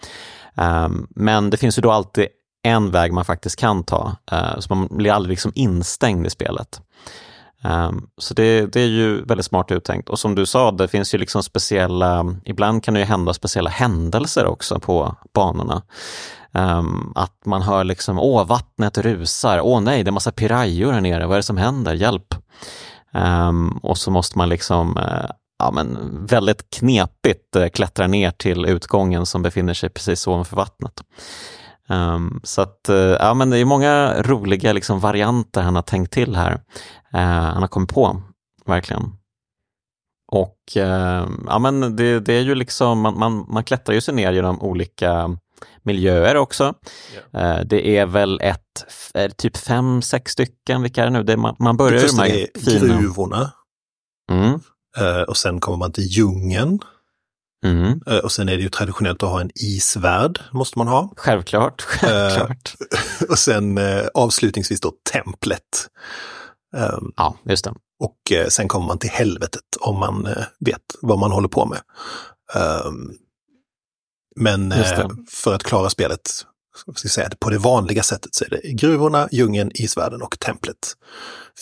[0.56, 2.26] Ehm, men det finns ju då alltid
[2.62, 4.16] en väg man faktiskt kan ta,
[4.58, 6.80] så man blir aldrig liksom instängd i spelet.
[7.64, 10.08] Um, så det, det, är ju väldigt smart uttänkt.
[10.08, 13.70] Och som du sa, det finns ju liksom speciella, ibland kan det ju hända speciella
[13.70, 15.82] händelser också på banorna.
[16.52, 21.00] Um, att man hör liksom, åh, vattnet rusar, åh nej, det är massa pirajor här
[21.00, 22.34] nere, vad är det som händer, hjälp!
[23.14, 28.66] Um, och så måste man liksom, uh, ja men väldigt knepigt eh, klättra ner till
[28.66, 31.02] utgången som befinner sig precis ovanför vattnet.
[31.88, 36.12] Um, så att, uh, ja men det är många roliga liksom, varianter han har tänkt
[36.12, 36.60] till här.
[37.12, 38.22] han har kommit på,
[38.66, 39.02] verkligen.
[40.32, 40.58] Och
[41.46, 44.62] ja men det, det är ju liksom, man, man, man klättrar ju sig ner genom
[44.62, 45.36] olika
[45.82, 46.74] miljöer också.
[47.32, 47.64] Yeah.
[47.66, 51.22] Det är väl ett, typ fem, sex stycken, vilka är det nu?
[51.22, 53.00] Det, man, man börjar med de fina...
[53.00, 53.52] gruvorna.
[54.30, 54.60] Mm.
[55.00, 56.80] Uh, och sen kommer man till djungeln.
[57.64, 58.00] Mm.
[58.10, 61.12] Uh, och sen är det ju traditionellt att ha en isvärld, måste man ha.
[61.16, 62.74] Självklart, självklart.
[63.22, 63.78] Uh, och sen
[64.14, 65.88] avslutningsvis då templet.
[66.76, 67.74] Um, ja, just det.
[68.00, 70.28] Och sen kommer man till helvetet om man
[70.60, 71.80] vet vad man håller på med.
[72.84, 73.18] Um,
[74.40, 76.30] men eh, för att klara spelet
[76.94, 80.78] ska säga, på det vanliga sättet så är det gruvorna, djungeln, isvärlden och templet.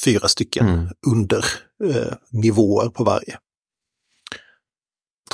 [0.04, 0.88] Fyra stycken mm.
[1.06, 1.44] under
[1.84, 3.38] eh, nivåer på varje.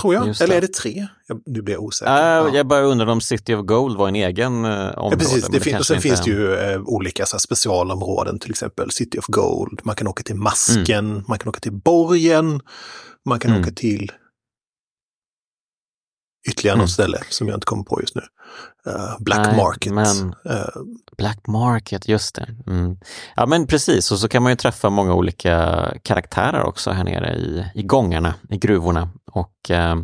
[0.03, 0.41] Tror jag.
[0.41, 1.07] Eller är det tre?
[1.27, 2.13] Jag, nu blir jag osäker.
[2.13, 2.57] Äh, ja.
[2.57, 4.95] Jag bara undrar om City of Gold var en egen eh, område.
[4.97, 5.49] Ja, precis.
[5.49, 9.19] Det fin och sen finns det ju eh, olika så här, specialområden, till exempel City
[9.19, 9.81] of Gold.
[9.85, 11.25] Man kan åka till Masken, mm.
[11.29, 12.61] man kan åka till Borgen,
[13.29, 13.63] man kan mm.
[13.63, 14.13] åka till
[16.49, 16.83] ytterligare mm.
[16.83, 18.23] något ställe som jag inte kommer på just nu.
[18.87, 19.93] Uh, Black Nej, Market.
[19.93, 20.83] Men, uh,
[21.17, 22.49] Black Market, just det.
[22.67, 22.97] Mm.
[23.37, 27.35] Ja men precis, och så kan man ju träffa många olika karaktärer också här nere
[27.35, 29.09] i, i gångarna, i gruvorna.
[29.33, 29.97] Och uh,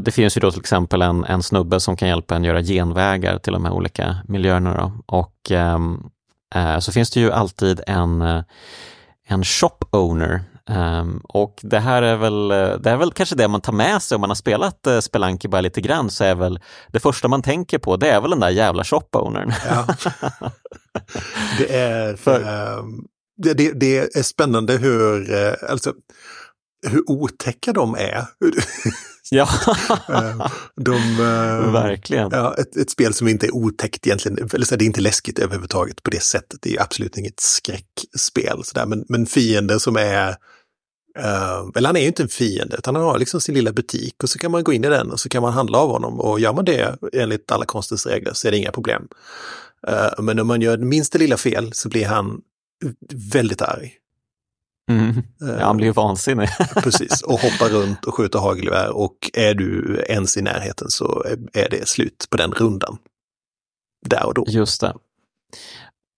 [0.00, 3.38] det finns ju då till exempel en, en snubbe som kan hjälpa en göra genvägar
[3.38, 4.76] till de här olika miljöerna.
[4.76, 5.16] Då.
[5.18, 5.52] Och
[6.80, 8.22] så finns det ju alltid en,
[9.26, 12.48] en shop owner Um, och det här är väl,
[12.82, 15.48] det är väl kanske det man tar med sig om man har spelat uh, Spelunky
[15.48, 18.40] bara lite grann så är väl det första man tänker på det är väl den
[18.40, 19.52] där jävla shop-ownern.
[19.68, 19.86] Ja.
[21.58, 22.40] det, är, För...
[22.78, 23.04] um,
[23.36, 25.32] det, det, det, är spännande hur,
[25.70, 25.92] alltså,
[26.86, 28.26] hur otäcka de är.
[29.30, 29.48] Ja,
[30.08, 30.42] ehm,
[30.76, 31.16] de,
[31.72, 32.28] verkligen.
[32.32, 35.38] Ja, ett, ett, spel som inte är otäckt egentligen, eller så det är inte läskigt
[35.38, 36.62] överhuvudtaget på det sättet.
[36.62, 38.64] Det är absolut inget skräckspel.
[38.64, 38.86] Sådär.
[38.86, 40.36] Men, men fiender som är
[41.18, 44.22] Uh, eller han är ju inte en fiende, utan han har liksom sin lilla butik
[44.22, 46.20] och så kan man gå in i den och så kan man handla av honom.
[46.20, 49.08] Och gör man det enligt alla konstens regler så är det inga problem.
[49.88, 52.40] Uh, men om man gör minsta lilla fel så blir han
[53.32, 53.92] väldigt arg.
[54.90, 55.22] Mm.
[55.38, 56.48] Ja, han blir ju vansinnig.
[56.74, 61.68] Precis, och hoppar runt och skjuter hagelgevär och är du ens i närheten så är
[61.70, 62.98] det slut på den rundan.
[64.06, 64.44] Där och då.
[64.48, 64.94] Just det.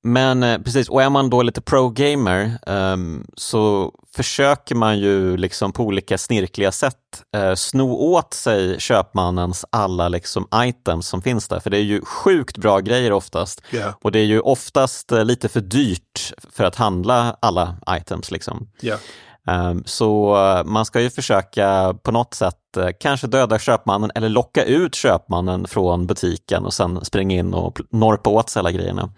[0.07, 5.73] Men eh, precis, och är man då lite pro-gamer um, så försöker man ju liksom
[5.73, 6.95] på olika snirkliga sätt
[7.37, 11.61] uh, sno åt sig köpmannens alla liksom items som finns där.
[11.61, 13.62] För det är ju sjukt bra grejer oftast.
[13.71, 13.95] Yeah.
[14.03, 18.31] Och det är ju oftast uh, lite för dyrt för att handla alla items.
[18.31, 18.69] Liksom.
[18.83, 19.01] Yeah.
[19.71, 24.65] Um, så man ska ju försöka på något sätt Eh, kanske döda köpmannen eller locka
[24.65, 29.11] ut köpmannen från butiken och sen springa in och norpa åt sig alla grejerna.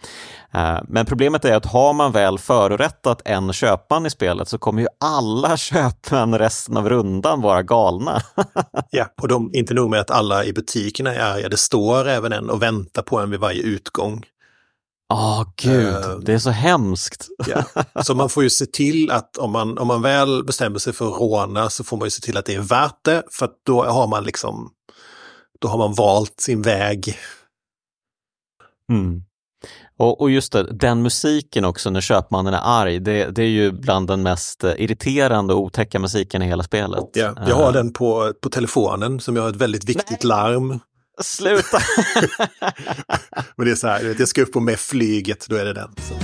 [0.54, 4.82] Eh, men problemet är att har man väl förorättat en köpman i spelet så kommer
[4.82, 8.20] ju alla köpmän resten av rundan vara galna.
[8.90, 12.32] ja, och de, inte nog med att alla i butikerna är arga, det står även
[12.32, 14.22] en och väntar på en vid varje utgång.
[15.14, 17.28] Åh oh, gud, uh, det är så hemskt.
[17.46, 17.64] ja.
[18.02, 21.06] Så man får ju se till att om man, om man väl bestämmer sig för
[21.08, 23.84] att råna så får man ju se till att det är värt det, för då
[23.84, 24.70] har man liksom,
[25.58, 27.16] då har man valt sin väg.
[28.92, 29.22] Mm.
[29.98, 33.72] Och, och, just det, den musiken också när köpmannen är arg, det, det, är ju
[33.72, 37.04] bland den mest eh, irriterande och otäcka musiken i hela spelet.
[37.12, 37.72] Ja, jag har uh.
[37.72, 40.28] den på, på telefonen som jag har ett väldigt viktigt Nej.
[40.28, 40.80] larm.
[41.20, 41.78] Sluta!
[43.56, 45.94] Men det är så här, jag ska upp på med flyget, då är det den.
[45.96, 46.14] Så.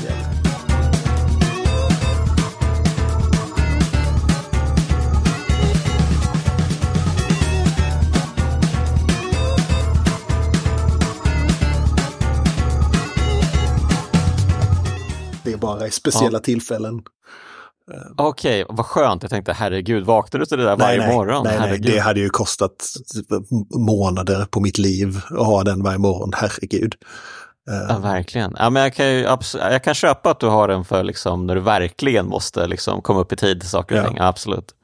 [15.44, 16.42] Det är bara i speciella ja.
[16.42, 17.02] tillfällen.
[18.16, 19.22] Okej, okay, vad skönt.
[19.22, 21.44] Jag tänkte herregud, vaknar du till det där nej, varje nej, morgon?
[21.44, 22.84] Nej, nej, det hade ju kostat
[23.78, 26.94] månader på mitt liv att ha den varje morgon, herregud.
[27.88, 28.56] Ja, verkligen.
[28.58, 31.54] Ja, men jag, kan ju, jag kan köpa att du har den för liksom, när
[31.54, 34.08] du verkligen måste liksom, komma upp i tid till saker och ja.
[34.08, 34.18] ting.
[34.20, 34.74] absolut.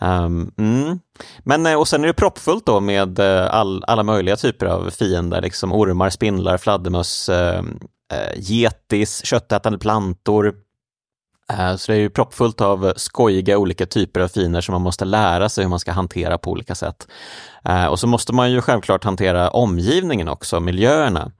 [0.00, 0.98] Um, mm.
[1.44, 4.90] Men eh, och sen är det proppfullt då med eh, all, alla möjliga typer av
[4.90, 7.62] fiender, liksom ormar, spindlar, fladdermöss, uh,
[8.36, 10.54] getis, köttätande plantor.
[11.52, 15.04] Eh, så det är ju proppfullt av skojiga olika typer av finer som man måste
[15.04, 17.08] lära sig hur man ska hantera på olika sätt.
[17.64, 21.32] Eh, och så måste man ju självklart hantera omgivningen också, miljöerna.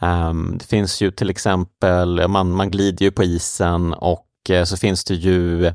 [0.00, 4.76] Ehm, det finns ju till exempel, man, man glider ju på isen och eh, så
[4.76, 5.72] finns det ju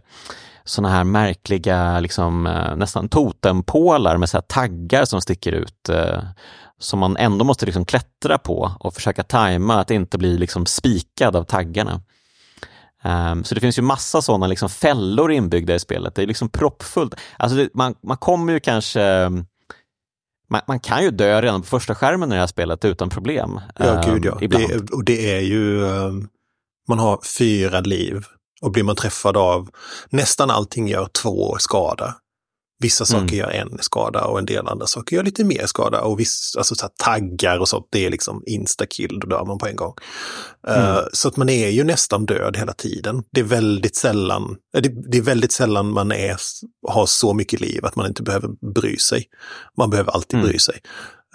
[0.66, 2.44] sådana här märkliga, liksom,
[2.78, 5.90] nästan totempålar med så taggar som sticker ut
[6.80, 11.36] som man ändå måste liksom klättra på och försöka tajma att inte bli liksom spikad
[11.36, 12.02] av taggarna.
[13.04, 16.16] Um, så det finns ju massa sådana liksom fällor inbyggda i spelet.
[16.16, 17.16] Det är liksom proppfullt.
[17.38, 19.30] Alltså det, man, man kommer ju kanske
[20.50, 23.60] man, man, kan ju dö redan på första skärmen i det här spelet utan problem.
[23.76, 24.38] Ja, gud ja.
[24.42, 26.30] Det, och det är ju, um,
[26.88, 28.26] man har fyra liv
[28.62, 29.70] och blir man träffad av
[30.10, 32.16] nästan allting gör två skada.
[32.84, 33.36] Vissa saker mm.
[33.36, 36.02] gör en skada och en del andra saker gör lite mer skada.
[36.02, 39.68] Och vissa, alltså så taggar och sånt, det är liksom instakill, då dör man på
[39.68, 39.94] en gång.
[40.68, 40.96] Eh, mm.
[40.96, 43.24] Uh, så att man är ju nästan död hela tiden.
[43.32, 46.38] Det är väldigt sällan, det, det, är väldigt sällan man är,
[46.88, 49.26] har så mycket liv att man inte behöver bry sig.
[49.78, 50.50] Man behöver alltid mm.
[50.50, 50.80] bry sig.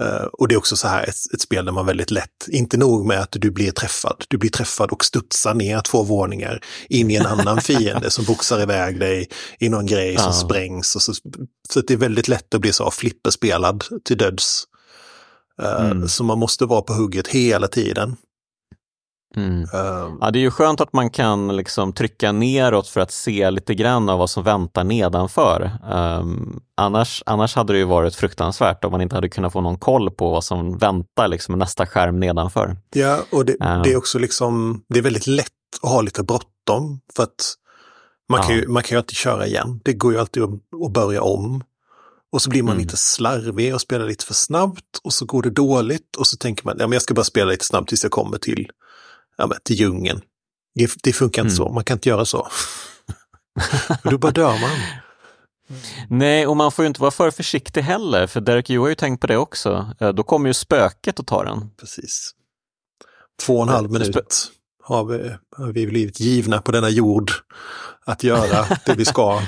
[0.00, 2.76] Uh, och det är också så här ett, ett, spel där man väldigt lätt, inte
[2.76, 7.10] nog med att du blir träffad, du blir träffad och studsar ner två våningar in
[7.10, 10.32] i en annan fiende som boxar iväg dig i någon grej som uh.
[10.32, 10.96] sprängs.
[10.96, 11.12] Och så
[11.68, 14.64] så det är väldigt lätt att bli så flipperspelad till döds.
[15.62, 16.08] Uh, mm.
[16.08, 18.16] Så man måste vara på hugget hela tiden.
[19.38, 19.60] Mm.
[19.60, 23.50] Um, ja, det är ju skönt att man kan liksom trycka neråt för att se
[23.50, 25.70] lite grann av vad som väntar nedanför.
[25.92, 29.78] Um, annars, annars hade det ju varit fruktansvärt om man inte hade kunnat få någon
[29.78, 32.76] koll på vad som väntar liksom, nästa skärm nedanför.
[32.94, 35.48] Ja, och det, um, det, är också liksom, det är väldigt lätt
[35.82, 37.54] att ha lite bråttom för att
[38.28, 39.80] man kan, ju, man kan ju alltid köra igen.
[39.84, 40.50] Det går ju alltid att,
[40.86, 41.64] att börja om.
[42.32, 42.82] Och så blir man mm.
[42.82, 46.64] lite slarvig och spelar lite för snabbt och så går det dåligt och så tänker
[46.64, 48.70] man, ja men jag ska bara spela lite snabbt tills jag kommer till
[49.38, 50.20] ja, men, till djungeln.
[50.74, 51.56] Det, det funkar inte mm.
[51.56, 52.48] så, man kan inte göra så.
[54.02, 54.70] då bara dör man.
[56.08, 58.94] Nej, och man får ju inte vara för försiktig heller, för Derek Yu har ju
[58.94, 59.94] tänkt på det också.
[60.14, 61.70] Då kommer ju spöket att ta den.
[61.80, 62.34] Precis.
[63.42, 64.16] Två och en halv minut
[64.82, 67.30] har vi, har vi blivit givna på denna jord
[68.04, 69.42] att göra det vi ska.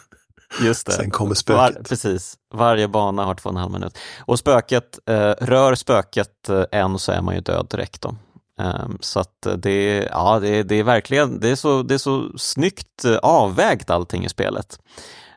[0.60, 0.92] Just det.
[0.92, 1.76] Sen kommer spöket.
[1.76, 3.98] Var, precis, varje bana har två och en halv minut.
[4.20, 8.00] Och spöket, eh, rör spöket eh, en så är man ju död direkt.
[8.00, 8.16] Då.
[8.62, 12.38] Ehm, så att det, ja, det, det är verkligen det är så, det är så
[12.38, 14.78] snyggt eh, avvägt allting i spelet.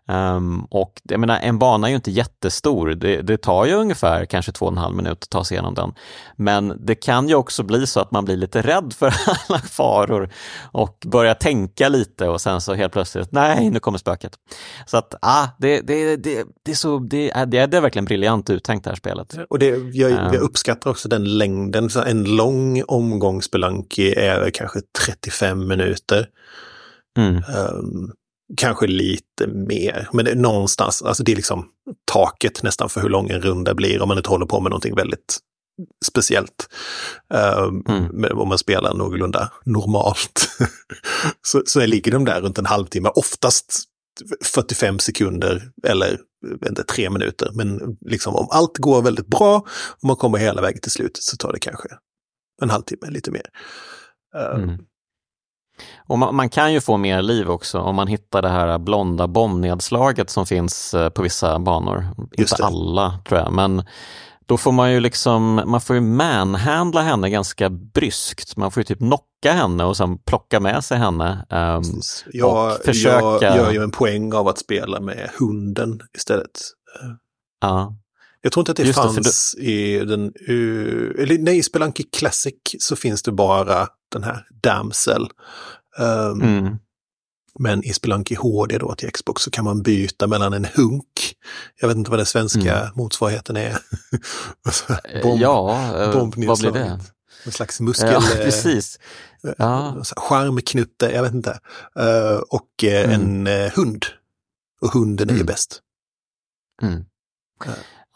[0.07, 2.87] Um, och jag menar, en bana är ju inte jättestor.
[2.89, 5.73] Det, det, tar ju ungefär kanske två och en halv minut att ta sig igenom
[5.73, 5.93] den.
[6.35, 10.29] Men det kan ju också bli så att man blir lite rädd för alla faror
[10.71, 14.31] och börjar tänka lite och sen så helt plötsligt, nej, nu kommer spöket.
[14.85, 18.49] Så att, ah, det, det, det, det, är, så, det, är, det är verkligen briljant
[18.49, 19.37] uttänkt det här spelet.
[19.49, 20.41] Och det, jag, jag ehm.
[20.41, 21.89] uppskattar också den längden.
[21.89, 26.27] Så en lång omgång Spelunky är kanske 35 minuter.
[27.17, 27.35] Mm.
[27.35, 28.11] Um,
[28.57, 31.65] kanske lite mer, men det är någonstans, alltså det är liksom
[32.11, 34.95] taket nästan för hur lång en runda blir om man inte håller på med någonting
[34.95, 35.39] väldigt
[36.05, 36.69] speciellt.
[37.29, 38.37] Um, mm.
[38.37, 40.49] Om man spelar någorlunda normalt.
[41.41, 43.83] så, så ligger de där runt en halvtimme, oftast
[44.43, 46.19] 45 sekunder eller
[46.67, 47.49] inte, tre minuter.
[47.53, 49.55] Men liksom om allt går väldigt bra
[50.01, 51.87] och man kommer hela vägen till slutet så tar det kanske
[52.61, 53.45] en halvtimme, lite mer.
[54.35, 54.85] Um, mm.
[55.97, 59.27] Och man, man, kan ju få mer liv också om man hittar det här blonda
[59.27, 62.07] bombnedslaget som finns eh, på vissa banor.
[62.37, 63.83] Inte alla tror jag, men
[64.45, 68.57] då får man ju liksom, man får ju manhandla henne ganska bryskt.
[68.57, 71.45] Man får ju typ knocka henne och sen plocka med sig henne.
[71.49, 73.45] Um, jag, försöka...
[73.45, 76.59] jag gör ju en poäng av att spela med hunden istället.
[77.61, 77.95] Ja.
[78.45, 80.33] Jag tror inte att det Just fanns det, i den,
[81.19, 85.27] eller nej, i Spelanki Classic så finns det bara den här Damsel.
[85.99, 86.77] Um, mm.
[87.59, 91.35] Men i Spelunky HD då till Xbox så kan man byta mellan en hunk,
[91.81, 92.89] jag vet inte vad den svenska mm.
[92.95, 93.77] motsvarigheten är.
[95.03, 96.99] Eh, bomb, ja, eh, vad blir det?
[97.45, 98.09] En slags muskel...
[98.11, 98.99] Ja, precis.
[99.57, 100.03] Ja.
[100.97, 101.59] Jag vet inte.
[101.99, 103.11] Uh, och uh, mm.
[103.11, 104.05] en uh, hund.
[104.81, 105.35] Och hunden mm.
[105.35, 105.81] är ju bäst.
[106.81, 107.05] Mm.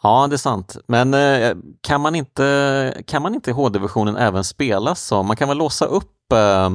[0.02, 0.76] Ja, det är sant.
[0.86, 5.48] Men eh, kan man inte, kan man inte i HD-versionen även spela som, man kan
[5.48, 6.70] väl låsa upp eh,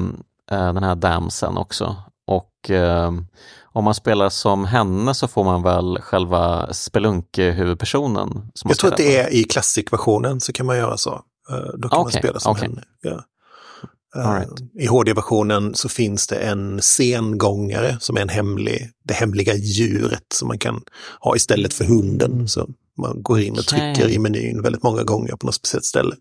[0.49, 1.95] den här damsen också
[2.27, 3.11] och eh,
[3.63, 8.51] om man spelar som henne så får man väl själva spelunke-huvudpersonen.
[8.63, 11.21] Jag tror att det är i klassikversionen så kan man göra så.
[11.77, 12.67] Då kan okay, man spela som okay.
[12.67, 12.83] henne.
[13.01, 13.23] Ja.
[14.15, 14.49] Right.
[14.79, 20.47] I HD-versionen så finns det en sengångare som är en hemlig, det hemliga djuret som
[20.47, 20.81] man kan
[21.19, 22.47] ha istället för hunden.
[22.47, 24.13] Så man går in och trycker okay.
[24.13, 26.15] i menyn väldigt många gånger på något speciellt ställe.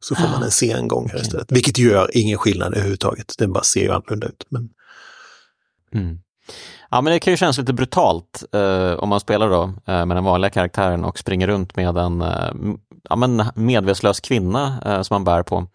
[0.00, 1.20] Så får ah, man en sengångare okay.
[1.20, 1.52] istället.
[1.52, 3.34] Vilket gör ingen skillnad överhuvudtaget.
[3.38, 4.46] Den bara ser ju annorlunda ut.
[4.48, 4.68] Men...
[5.94, 6.18] Mm.
[6.90, 10.16] Ja men det kan ju kännas lite brutalt eh, om man spelar då eh, med
[10.16, 12.52] den vanliga karaktären och springer runt med en eh,
[13.08, 15.66] ja, men medvetslös kvinna eh, som man bär på.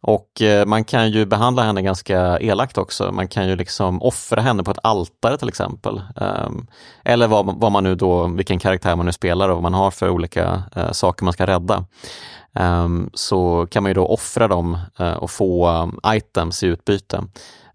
[0.00, 3.12] Och eh, man kan ju behandla henne ganska elakt också.
[3.12, 6.02] Man kan ju liksom offra henne på ett altare till exempel.
[6.16, 6.48] Eh,
[7.04, 9.90] eller vad, vad man nu då, vilken karaktär man nu spelar och vad man har
[9.90, 11.84] för olika eh, saker man ska rädda.
[12.54, 17.24] Ehm, så kan man ju då offra dem eh, och få ehm, items i utbyte.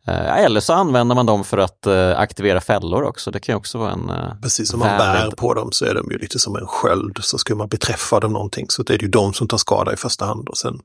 [0.09, 3.31] Uh, eller så använder man dem för att uh, aktivera fällor också.
[3.31, 4.11] Det kan ju också vara en
[4.41, 7.19] Precis som man bär på dem så är de ju lite som en sköld.
[7.21, 9.93] Så ska man beträffa dem någonting så det är det ju de som tar skada
[9.93, 10.79] i första hand och sen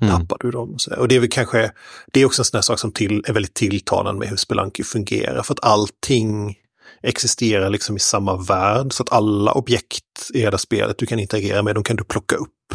[0.00, 0.14] mm.
[0.14, 0.76] tappar du dem.
[0.98, 1.72] Och det är väl kanske,
[2.12, 4.84] det är också en sån här sak som till, är väldigt tilltalande med hur Spelanki
[4.84, 5.42] fungerar.
[5.42, 6.56] För att allting
[7.02, 11.62] existerar liksom i samma värld så att alla objekt i det spelet du kan interagera
[11.62, 12.74] med, de kan du plocka upp.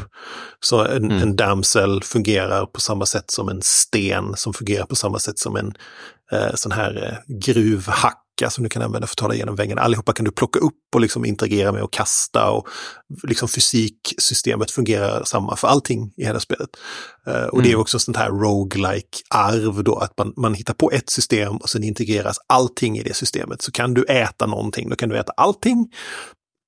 [0.59, 1.21] Så en, mm.
[1.21, 5.55] en damsel fungerar på samma sätt som en sten som fungerar på samma sätt som
[5.55, 5.73] en
[6.31, 9.55] eh, sån här eh, gruvhack bricka som du kan använda för att ta dig igenom
[9.55, 9.79] väggen.
[9.79, 12.67] Allihopa kan du plocka upp och liksom interagera med och kasta och
[13.23, 16.69] liksom fysiksystemet fungerar samma för allting i hela spelet.
[17.27, 17.63] Uh, och mm.
[17.63, 17.81] det är mm.
[17.81, 21.83] också sånt här roguelike arv då, att man, man hittar på ett system och sen
[21.83, 23.61] integreras allting i det systemet.
[23.61, 25.91] Så kan du äta någonting, då kan du äta allting.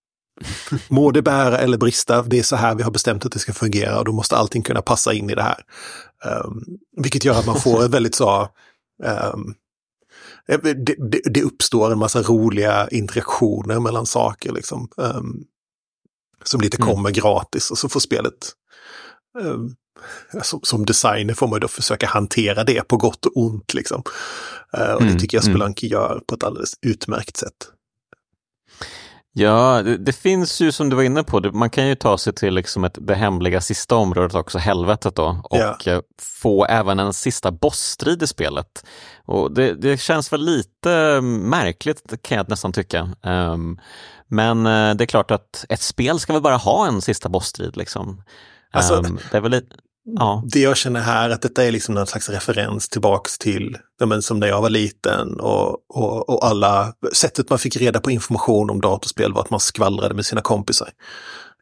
[0.89, 3.53] Må det bära eller brista, det är så här vi har bestämt att det ska
[3.53, 5.63] fungera och då måste allting kunna passa in i det här.
[6.25, 6.63] Um,
[7.01, 8.47] vilket gör att man får ett väldigt så um,
[9.03, 9.33] Eh,
[10.47, 14.89] det, det, det, uppstår en massa roliga interaktioner mellan saker liksom.
[14.97, 15.43] Um,
[16.43, 16.87] som lite mm.
[16.87, 17.13] kommer mm.
[17.13, 18.53] gratis och så får spelet
[19.39, 19.75] um,
[20.43, 23.73] som, som, designer får man då försöka hantera det på gott och ont.
[23.73, 24.03] Liksom.
[24.77, 25.13] Uh, och mm.
[25.13, 25.99] det tycker jag Spelunky mm.
[25.99, 27.71] gör på ett alldeles utmärkt sätt.
[29.39, 32.17] Ja, det, det, finns ju som du var inne på, det, man kan ju ta
[32.17, 35.87] sig till liksom ett, det hemliga sista området också, helvetet då, och.
[35.87, 36.01] Eh,
[36.41, 38.85] få även en sista bossstrid i spelet.
[39.25, 43.09] Och det, det, känns väl lite märkligt kan jag nästan tycka.
[43.23, 43.79] Um,
[44.27, 47.77] men uh, det är klart att ett spel ska väl bara ha en sista bossstrid
[47.77, 48.23] liksom.
[48.71, 49.75] Alltså, um, det är väl lite...
[50.15, 50.43] Ja.
[50.45, 54.39] Det jag känner här att detta är liksom någon slags referens tillbaks till men, som
[54.39, 58.81] när jag var liten och, och, och alla sättet man fick reda på information om
[58.81, 60.89] datorspel var att man skvallrade med sina kompisar.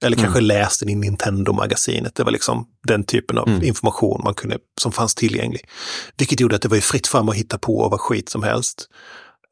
[0.01, 0.47] Eller kanske mm.
[0.47, 2.15] läste i Nintendo-magasinet.
[2.15, 3.63] Det var liksom den typen av mm.
[3.63, 5.69] information man kunde, som fanns tillgänglig.
[6.17, 8.89] Vilket gjorde att det var fritt fram att hitta på vad skit som helst.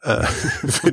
[0.07, 0.29] Uh,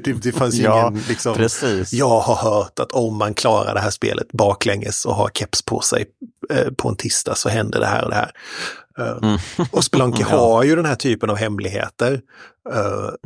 [0.04, 1.92] det, det fanns ju ja, ingen, liksom, precis.
[1.92, 5.80] jag har hört att om man klarar det här spelet baklänges och har keps på
[5.80, 6.06] sig
[6.52, 8.32] uh, på en tisdag så händer det här och det här.
[8.98, 9.38] Uh, mm.
[9.72, 10.36] Och Spelunky ja.
[10.36, 12.20] har ju den här typen av hemligheter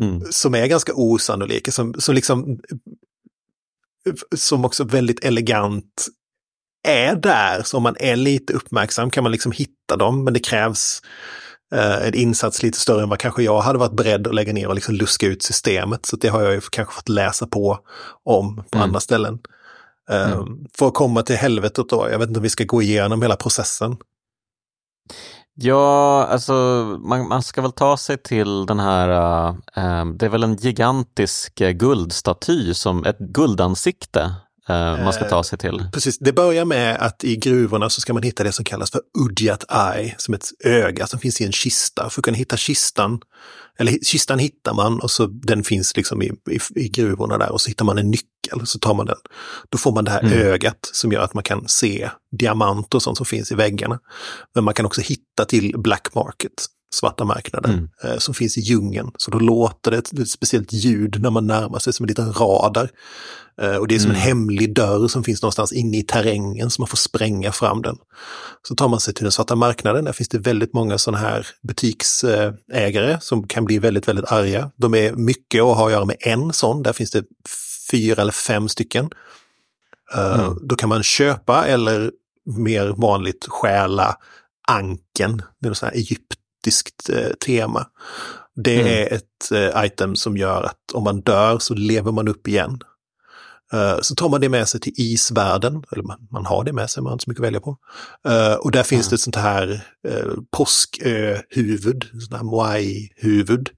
[0.01, 0.22] mm.
[0.30, 2.59] som är ganska osannolika, som, som liksom
[4.37, 6.09] som också väldigt elegant
[6.89, 10.41] är där, så om man är lite uppmärksam kan man liksom hitta dem, men det
[10.41, 11.09] krävs eh,
[11.73, 14.75] en insats lite större än vad kanske jag hade varit beredd att lägga ner och
[14.75, 16.07] liksom luska ut systemet.
[16.07, 17.79] Så det har jag ju kanske fått läsa på
[18.25, 18.89] om på mm.
[18.89, 19.39] andra ställen.
[20.11, 20.67] Eh, mm.
[20.79, 23.37] För att komma till helvetet då, jag vet inte om vi ska gå igenom hela
[23.37, 23.97] processen.
[25.57, 26.53] Ja, alltså
[27.01, 29.09] man, man, ska väl ta sig till den här,
[29.77, 34.35] uh, det är väl en gigantisk guldstaty som ett guldansikte
[34.69, 35.85] man ska ta sig till.
[35.93, 39.01] Precis, det börjar med att i gruvorna så ska man hitta det som kallas för
[39.19, 42.11] Udjat Eye, som ett öga som finns i en kista.
[42.11, 43.21] För att kunna hitta kistan,
[43.79, 47.61] eller kistan hittar man och så den finns liksom i, i, i gruvorna där och
[47.61, 49.19] så hittar man en nyckel, så tar man den.
[49.69, 50.39] Då får man det här mm.
[50.39, 53.99] ögat som gör att man kan se diamanter och sånt som finns i väggarna.
[54.55, 57.88] Men man kan också hitta till black market svarta marknaden mm.
[58.05, 59.11] eh, som finns i djungeln.
[59.18, 62.32] Så då låter det ett, ett speciellt ljud när man närmar sig som en liten
[62.32, 62.90] radar.
[63.62, 64.22] Eh, och det är som mm.
[64.22, 67.97] en hemlig dörr som finns någonstans inne i terrängen så man får spränga fram den.
[68.68, 71.47] Så tar man sig till den svarta marknaden, där finns det väldigt många sådana här
[71.62, 74.70] butiksägare som kan bli väldigt, väldigt arga.
[74.76, 77.24] De är mycket att ha att göra med en sån, där finns det
[77.90, 79.11] fyra eller fem stycken.
[80.14, 80.59] Eh, mm.
[80.62, 82.11] Då kan man köpa eller
[82.47, 84.16] mer vanligt stjäla
[84.68, 86.34] anken, det är så här Egypt
[86.65, 87.87] egyptiskt eh, tema.
[88.57, 88.87] Det mm.
[88.87, 92.79] är ett eh, item som gör att om man dör så lever man upp igen.
[93.75, 96.91] Uh, så tar man det med sig till isvärlden, eller man, man, har det med
[96.91, 97.77] sig, man har inte så mycket att välja på.
[98.29, 99.11] Uh, och där finns mm.
[99.11, 103.71] det ett sånt här uh, påskhuvud, sånt här moai-huvud.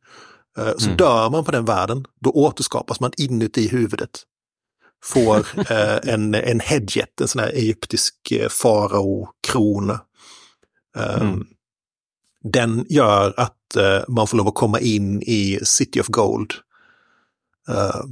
[0.59, 0.97] Uh, så mm.
[0.97, 4.23] dör man på den världen, då återskapas man inuti huvudet.
[5.05, 5.47] Får
[6.09, 8.15] en, en headjet, en sån här egyptisk
[8.51, 10.01] farao-krona.
[10.97, 11.47] Mm
[12.53, 16.53] den gör att uh, man får lov att komma in i City of Gold.
[17.71, 18.05] Uh,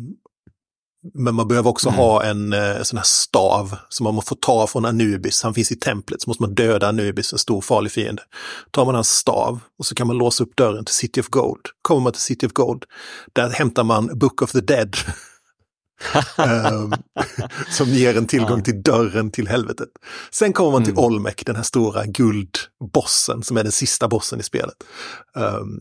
[1.14, 1.99] men man behöver också mm.
[1.99, 5.43] ha en uh, sån här stav som man får ta från Anubis.
[5.43, 8.22] Han finns i templet, så måste man döda Anubis, en stor farlig fiende.
[8.70, 11.61] Tar man hans stav och så kan man låsa upp dörren till City of Gold.
[11.82, 12.85] Kommer man till City of Gold,
[13.32, 14.97] där hämtar man Book of the Dead.
[16.72, 16.94] um,
[17.70, 19.88] som ger en tillgång till dörren till helvetet.
[20.30, 21.05] Sen kommer man till mm.
[21.05, 24.76] Olmec, den här stora guldbossen som är den sista bossen i spelet.
[25.36, 25.80] Um,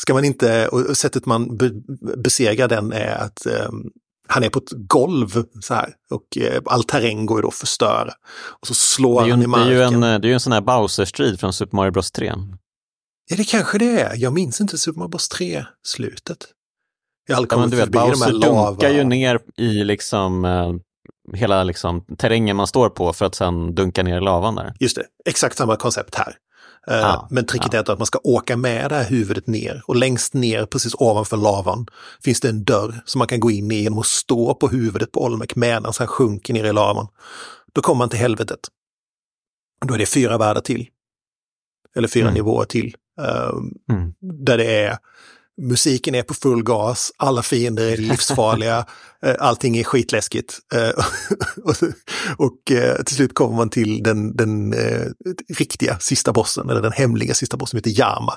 [0.00, 1.70] ska man inte, och sättet man be,
[2.16, 3.90] besegrar den är att um,
[4.28, 7.54] han är på ett golv så här och eh, all terräng går ju då att
[7.54, 8.12] förstöra.
[8.60, 9.68] Och så slår han en, i marken.
[9.68, 12.34] Det är ju en, det är en sån här Bowser-strid från Super Mario Bros 3.
[13.30, 14.16] Ja, det kanske det är.
[14.16, 16.46] Jag minns inte Super Mario Bros 3-slutet.
[17.26, 20.72] Jag har ja, men du vet, Bowser dunkar ju ner i liksom eh,
[21.34, 24.74] hela liksom, terrängen man står på för att sen dunka ner i lavan där.
[24.80, 26.36] Just det, exakt samma koncept här.
[26.90, 27.76] Uh, ah, men tricket ah.
[27.76, 31.36] är att man ska åka med det här huvudet ner och längst ner precis ovanför
[31.36, 31.86] lavan
[32.24, 35.12] finns det en dörr som man kan gå in i genom att stå på huvudet
[35.12, 37.08] på Olmec medan han sjunker ner i lavan.
[37.72, 38.60] Då kommer man till helvetet.
[39.86, 40.88] Då är det fyra världar till.
[41.96, 42.34] Eller fyra mm.
[42.34, 42.96] nivåer till.
[43.20, 44.14] Uh, mm.
[44.20, 44.98] Där det är
[45.62, 48.86] musiken är på full gas, alla fiender är livsfarliga,
[49.22, 50.58] eh, allting är skitläskigt.
[50.74, 51.04] Eh,
[52.36, 54.74] och eh, till slut kommer man till den, den
[55.58, 58.34] riktiga sista bossen, eller den hemliga sista bossen som heter Yama.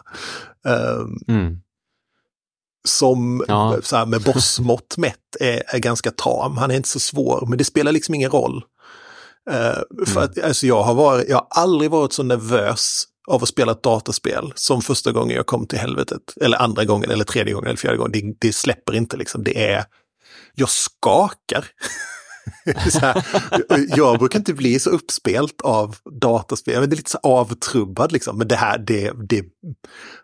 [0.67, 1.57] Ehm, mm.
[2.87, 3.77] Som ja.
[3.81, 7.57] så här, med bossmått mätt är, är ganska tam, han är inte så svår, men
[7.57, 8.63] det spelar liksom ingen roll.
[9.49, 10.23] Uh, för mm.
[10.23, 13.83] att, alltså jag, har varit, jag har aldrig varit så nervös av att spela ett
[13.83, 16.21] dataspel som första gången jag kom till helvetet.
[16.41, 18.11] Eller andra gången, eller tredje gången, eller fjärde gången.
[18.11, 19.43] Det, det släpper inte liksom.
[19.43, 19.85] Det är...
[20.55, 21.65] Jag skakar.
[23.01, 23.25] här,
[23.97, 26.73] jag brukar inte bli så uppspelt av dataspel.
[26.73, 28.37] Jag är lite så avtrubbad liksom.
[28.37, 29.45] Men det här, det, det,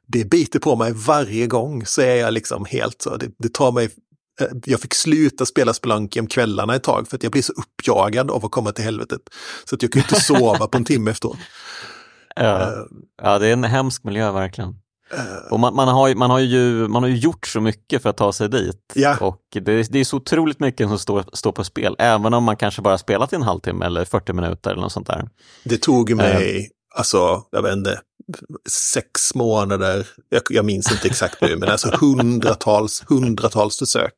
[0.07, 1.85] det biter på mig varje gång.
[1.85, 3.17] Så är jag liksom helt så.
[3.17, 3.89] Det, det tar mig
[4.41, 7.53] eh, jag fick sluta spela Spelunky om kvällarna ett tag för att jag blir så
[7.53, 9.21] uppjagad av att komma till helvetet.
[9.65, 11.37] Så att jag kunde inte sova på en timme efteråt.
[12.35, 12.71] Ja.
[12.71, 12.85] Uh,
[13.21, 14.69] ja, det är en hemsk miljö verkligen.
[15.13, 18.09] Uh, och man, man, har, man, har ju, man har ju gjort så mycket för
[18.09, 18.93] att ta sig dit.
[18.95, 19.23] Yeah.
[19.23, 22.57] Och det, det är så otroligt mycket som står, står på spel, även om man
[22.57, 25.29] kanske bara spelat i en halvtimme eller 40 minuter eller något sånt där.
[25.63, 26.65] Det tog mig, uh,
[26.95, 27.99] alltså, jag vet inte,
[28.69, 34.13] sex månader, jag, jag minns inte exakt nu, men alltså hundratals, hundratals försök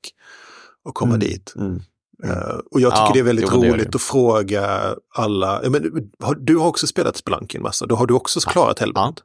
[0.89, 1.53] att komma mm, dit.
[1.55, 1.81] Mm.
[2.25, 5.61] Uh, och jag tycker ja, det är väldigt jo, roligt att fråga alla.
[5.69, 9.23] Men, du har också spelat Spelunky en massa, då har du också klarat helvetet?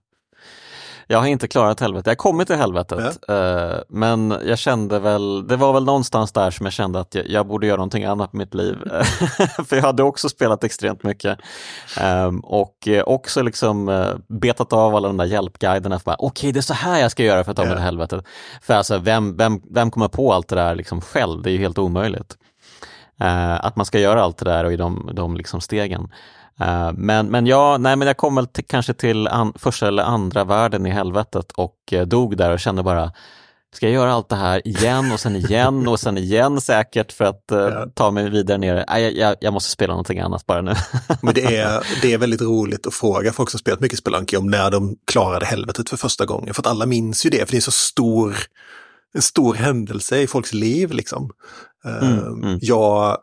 [1.10, 2.06] Jag har inte klarat helvetet.
[2.06, 3.18] Jag har kommit till helvetet.
[3.28, 3.34] Ja.
[3.34, 7.28] Uh, men jag kände väl, det var väl någonstans där som jag kände att jag,
[7.28, 8.76] jag borde göra någonting annat med mitt liv.
[9.66, 11.38] För jag hade också spelat extremt mycket.
[12.02, 16.00] Um, och också liksom uh, betat av alla de där hjälpguiderna.
[16.04, 17.76] Okej, okay, det är så här jag ska göra för att ta mig ja.
[17.76, 18.24] till helvetet.
[18.62, 21.42] För alltså, vem, vem, vem kommer på allt det där liksom själv?
[21.42, 22.36] Det är ju helt omöjligt.
[23.22, 26.02] Uh, att man ska göra allt det där och i de, de liksom stegen.
[26.60, 30.02] Uh, men, men, ja, nej, men jag kom väl till, kanske till an, första eller
[30.02, 33.12] andra världen i helvetet och uh, dog där och kände bara,
[33.74, 37.24] ska jag göra allt det här igen och sen igen och sen igen säkert för
[37.24, 37.86] att ja.
[37.94, 38.84] ta mig vidare ner?
[38.88, 40.74] Nej, jag, jag, måste spela någonting annat bara nu.
[41.22, 44.46] men det är, det är väldigt roligt att fråga folk som spelat mycket Spelanki om
[44.46, 46.54] när de klarade helvetet för första gången.
[46.54, 48.36] För att alla minns ju det, för det är så stor,
[49.14, 51.30] en stor händelse i folks liv liksom.
[51.84, 52.58] Mm, mm.
[52.62, 53.18] Jag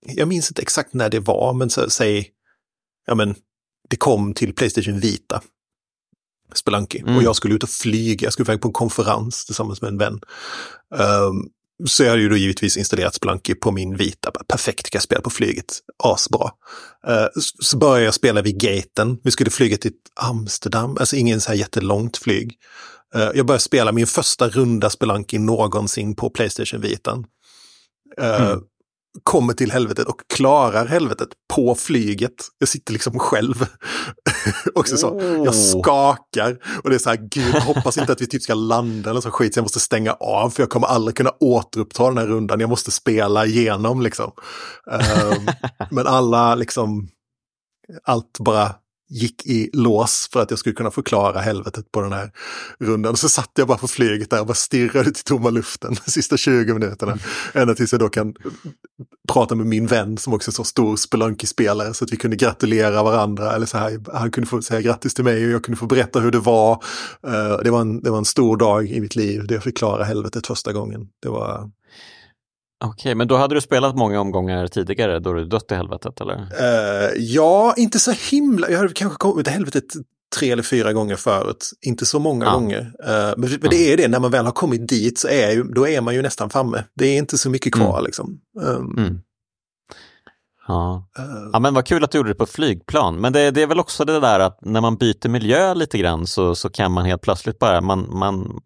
[0.00, 2.30] jag minns inte exakt när det var, men så, säg,
[3.06, 3.34] ja men,
[3.88, 5.42] det kom till Playstation Vita.
[6.54, 6.98] Spelunky.
[6.98, 7.16] Mm.
[7.16, 9.98] Och jag skulle ut och flyga, jag skulle iväg på en konferens tillsammans med en
[9.98, 10.20] vän.
[10.94, 11.50] Um,
[11.86, 14.30] så jag hade ju då givetvis installerat Spelunky på min vita.
[14.30, 15.78] Perfekt, kan jag spela på flyget.
[16.04, 16.50] Asbra.
[17.08, 17.26] Uh,
[17.60, 19.20] så började jag spela vid gaten.
[19.24, 22.58] Vi skulle flyga till Amsterdam, alltså ingen så här jättelångt flyg.
[23.16, 27.26] Uh, jag började spela min första runda Spelunky någonsin på Playstation Vitan.
[28.20, 28.60] Uh, mm
[29.22, 32.32] kommer till helvetet och klarar helvetet på flyget.
[32.58, 33.66] Jag sitter liksom själv.
[34.74, 35.44] Också så, oh.
[35.44, 38.54] jag skakar och det är så här, gud, jag hoppas inte att vi typ ska
[38.54, 42.04] landa eller så skit, så jag måste stänga av för jag kommer aldrig kunna återuppta
[42.08, 44.32] den här rundan, jag måste spela igenom liksom.
[44.90, 45.48] Um,
[45.90, 47.08] men alla liksom,
[48.04, 48.74] allt bara
[49.08, 52.30] gick i lås för att jag skulle kunna förklara helvetet på den här
[52.80, 53.16] rundan.
[53.16, 56.36] Så satt jag bara på flyget där och bara stirrade till tomma luften de sista
[56.36, 57.12] 20 minuterna.
[57.12, 57.24] Mm.
[57.52, 58.34] Ända tills jag då kan
[59.28, 63.02] prata med min vän som också är så stor Spelunky-spelare så att vi kunde gratulera
[63.02, 63.52] varandra.
[63.52, 66.20] Eller så här, han kunde få säga grattis till mig och jag kunde få berätta
[66.20, 66.72] hur det var.
[67.26, 69.76] Uh, det, var en, det var en stor dag i mitt liv där jag fick
[69.76, 71.08] klara helvetet första gången.
[71.22, 71.70] Det var
[72.84, 76.36] Okej, men då hade du spelat många omgångar tidigare då du dött i helvetet eller?
[76.36, 78.70] Uh, ja, inte så himla.
[78.70, 79.84] Jag hade kanske kommit till helvetet
[80.36, 81.70] tre eller fyra gånger förut.
[81.80, 82.52] Inte så många ja.
[82.52, 82.80] gånger.
[82.80, 85.62] Uh, men, men det är det, när man väl har kommit dit så är, ju,
[85.62, 86.84] då är man ju nästan framme.
[86.94, 88.04] Det är inte så mycket kvar mm.
[88.04, 88.40] liksom.
[88.60, 89.20] Um, mm.
[90.68, 91.08] Ja.
[91.18, 93.20] Uh, ja, men vad kul att du gjorde det på flygplan.
[93.20, 96.26] Men det, det, är väl också det där att när man byter miljö lite grann
[96.26, 98.60] så, så kan man helt plötsligt bara, man, man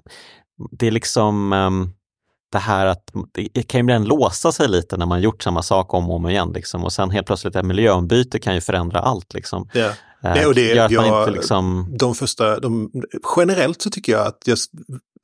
[0.71, 1.93] det är liksom um,
[2.53, 3.11] det här att
[3.53, 6.29] det kan ju ibland låsa sig lite när man gjort samma sak om och om
[6.29, 6.53] igen.
[6.55, 6.85] Liksom.
[6.85, 9.35] Och sen helt plötsligt ett miljöombyte kan ju förändra allt.
[9.35, 9.69] Liksom.
[9.73, 9.93] Ja.
[10.23, 11.97] Det, och det, jag, inte liksom...
[11.99, 12.91] de första, de,
[13.37, 14.59] generellt så tycker jag att jag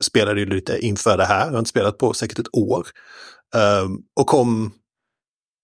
[0.03, 2.87] spelade lite inför det här, jag har inte spelat på säkert ett år.
[3.83, 4.71] Um, och kom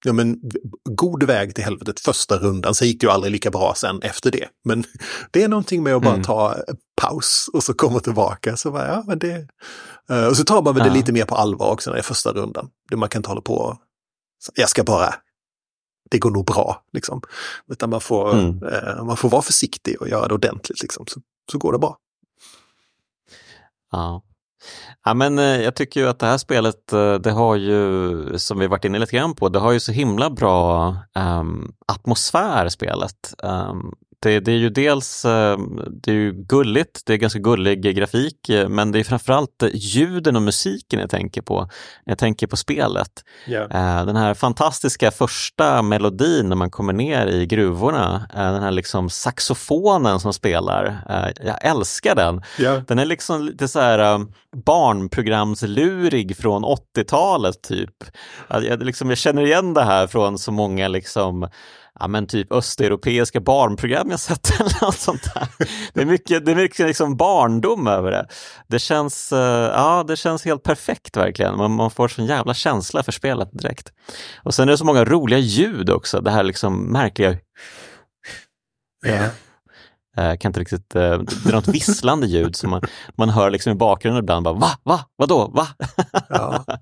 [0.05, 0.37] ja, men,
[0.89, 2.75] god väg till helvetet första rundan.
[2.75, 4.47] Sen gick det ju aldrig lika bra sen efter det.
[4.65, 4.83] Men
[5.31, 6.23] det är någonting med att bara mm.
[6.23, 6.55] ta
[7.01, 8.57] paus och så komma tillbaka.
[8.57, 9.47] Så bara, ja, men det...
[10.11, 10.89] Uh, och så tar man väl ja.
[10.91, 12.69] det lite mer på allvar också är första rundan.
[12.89, 13.77] Det man kan inte hålla på
[14.55, 15.15] jag ska bara,
[16.11, 16.83] det går nog bra.
[16.93, 17.21] Liksom.
[17.67, 18.63] Utan man får, mm.
[18.63, 20.81] uh, man får vara försiktig och göra det ordentligt.
[20.81, 21.97] Liksom, så, så går det bra.
[23.91, 24.23] Ja.
[25.05, 28.59] Ja, men eh, jag tycker ju att det här spelet, eh, det har ju, som
[28.59, 33.33] vi varit inne lite grann på, det har ju så himla bra um, atmosfär spelet.
[33.43, 33.93] Um,
[34.23, 35.57] det, det, är ju dels eh,
[35.91, 40.35] det är ju gulligt, det är ganska gullig grafik, eh, men det är framförallt ljuden
[40.35, 41.69] och musiken jag tänker på.
[42.05, 43.11] Jag tänker på spelet.
[43.47, 44.05] Yeah.
[44.05, 50.19] Den här fantastiska första melodin när man kommer ner i gruvorna, den här liksom saxofonen
[50.19, 51.03] som spelar.
[51.43, 52.41] Jag älskar den.
[52.59, 52.81] Yeah.
[52.87, 54.25] Den är liksom lite så här
[54.65, 58.03] barnprogramslurig från 80-talet typ.
[58.47, 61.49] Jag, liksom, jag känner igen det här från så många liksom
[61.99, 65.47] ja, men typ östeuropeiska barnprogram jag sett eller något sånt där.
[65.93, 68.27] Det är mycket, det är mycket liksom barndom över det.
[68.67, 71.57] Det känns, eh, ja, det känns helt perfekt verkligen.
[71.57, 73.93] Man, man får sån jävla känsla för spelet direkt.
[74.43, 76.21] Och sen är det så många roliga ljud också.
[76.21, 77.37] Det här liksom märkliga
[79.05, 79.29] yeah.
[80.15, 82.81] Jag kan inte riktigt, eh, det är något visslande ljud som man,
[83.15, 84.43] man hör liksom i bakgrunden ibland.
[84.43, 84.69] Bara, va?
[84.83, 84.99] Va?
[85.15, 85.47] Vadå?
[85.47, 85.67] Va?
[86.29, 86.65] Ja.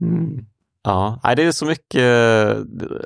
[0.00, 0.46] Mm.
[0.84, 2.02] Ja, det är så mycket.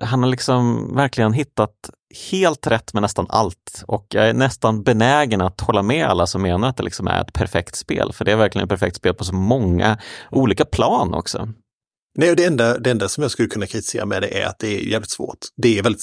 [0.03, 1.91] Han har liksom verkligen hittat
[2.31, 6.43] helt rätt med nästan allt och jag är nästan benägen att hålla med alla som
[6.43, 8.12] menar att det liksom är ett perfekt spel.
[8.12, 9.99] För det är verkligen ett perfekt spel på så många
[10.31, 11.49] olika plan också.
[12.18, 14.59] Nej, och det enda, det enda som jag skulle kunna kritisera med det är att
[14.59, 15.39] det är jävligt svårt.
[15.57, 16.03] Det är väldigt,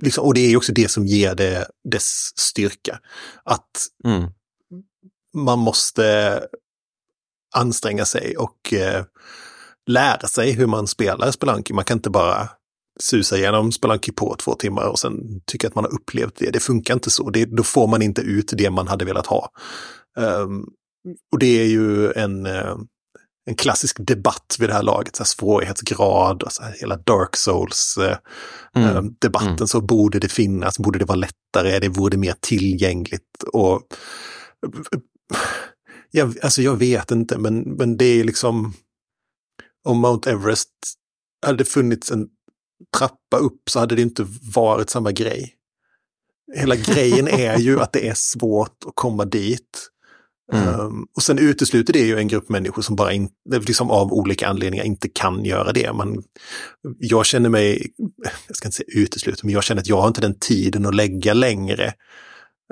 [0.00, 2.98] liksom, och det är också det som ger det dess styrka.
[3.44, 3.70] Att
[4.04, 4.30] mm.
[5.36, 6.40] man måste
[7.56, 9.04] anstränga sig och eh,
[9.86, 11.72] lära sig hur man spelar Spelanki.
[11.72, 12.48] Man kan inte bara
[13.00, 16.50] susa igenom Spelunky på två timmar och sen tycka att man har upplevt det.
[16.50, 17.30] Det funkar inte så.
[17.30, 19.50] Det, då får man inte ut det man hade velat ha.
[20.18, 20.66] Um,
[21.32, 22.76] och det är ju en, uh,
[23.46, 27.36] en klassisk debatt vid det här laget, så här svårighetsgrad och så här, hela Dark
[27.36, 28.22] Souls-debatten.
[28.76, 29.56] Uh, mm.
[29.56, 29.66] mm.
[29.66, 33.42] Så borde det finnas, borde det vara lättare, det vore mer tillgängligt.
[33.52, 33.82] Och,
[36.10, 38.74] jag, alltså jag vet inte, men, men det är liksom
[39.84, 40.70] om Mount Everest
[41.46, 42.28] hade funnits en
[42.98, 45.54] trappa upp så hade det inte varit samma grej.
[46.54, 49.90] Hela grejen är ju att det är svårt att komma dit.
[50.52, 50.80] Mm.
[50.80, 53.28] Um, och sen utesluter det ju en grupp människor som bara in,
[53.66, 55.92] liksom av olika anledningar inte kan göra det.
[55.92, 56.22] Man,
[56.98, 57.92] jag känner mig,
[58.46, 60.94] jag ska inte säga utesluta, men jag känner att jag har inte den tiden att
[60.94, 61.94] lägga längre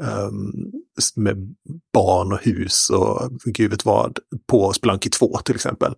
[0.01, 0.73] um,
[1.17, 1.55] med
[1.93, 5.95] barn och hus och gud vet vad på Spelunky 2 till exempel.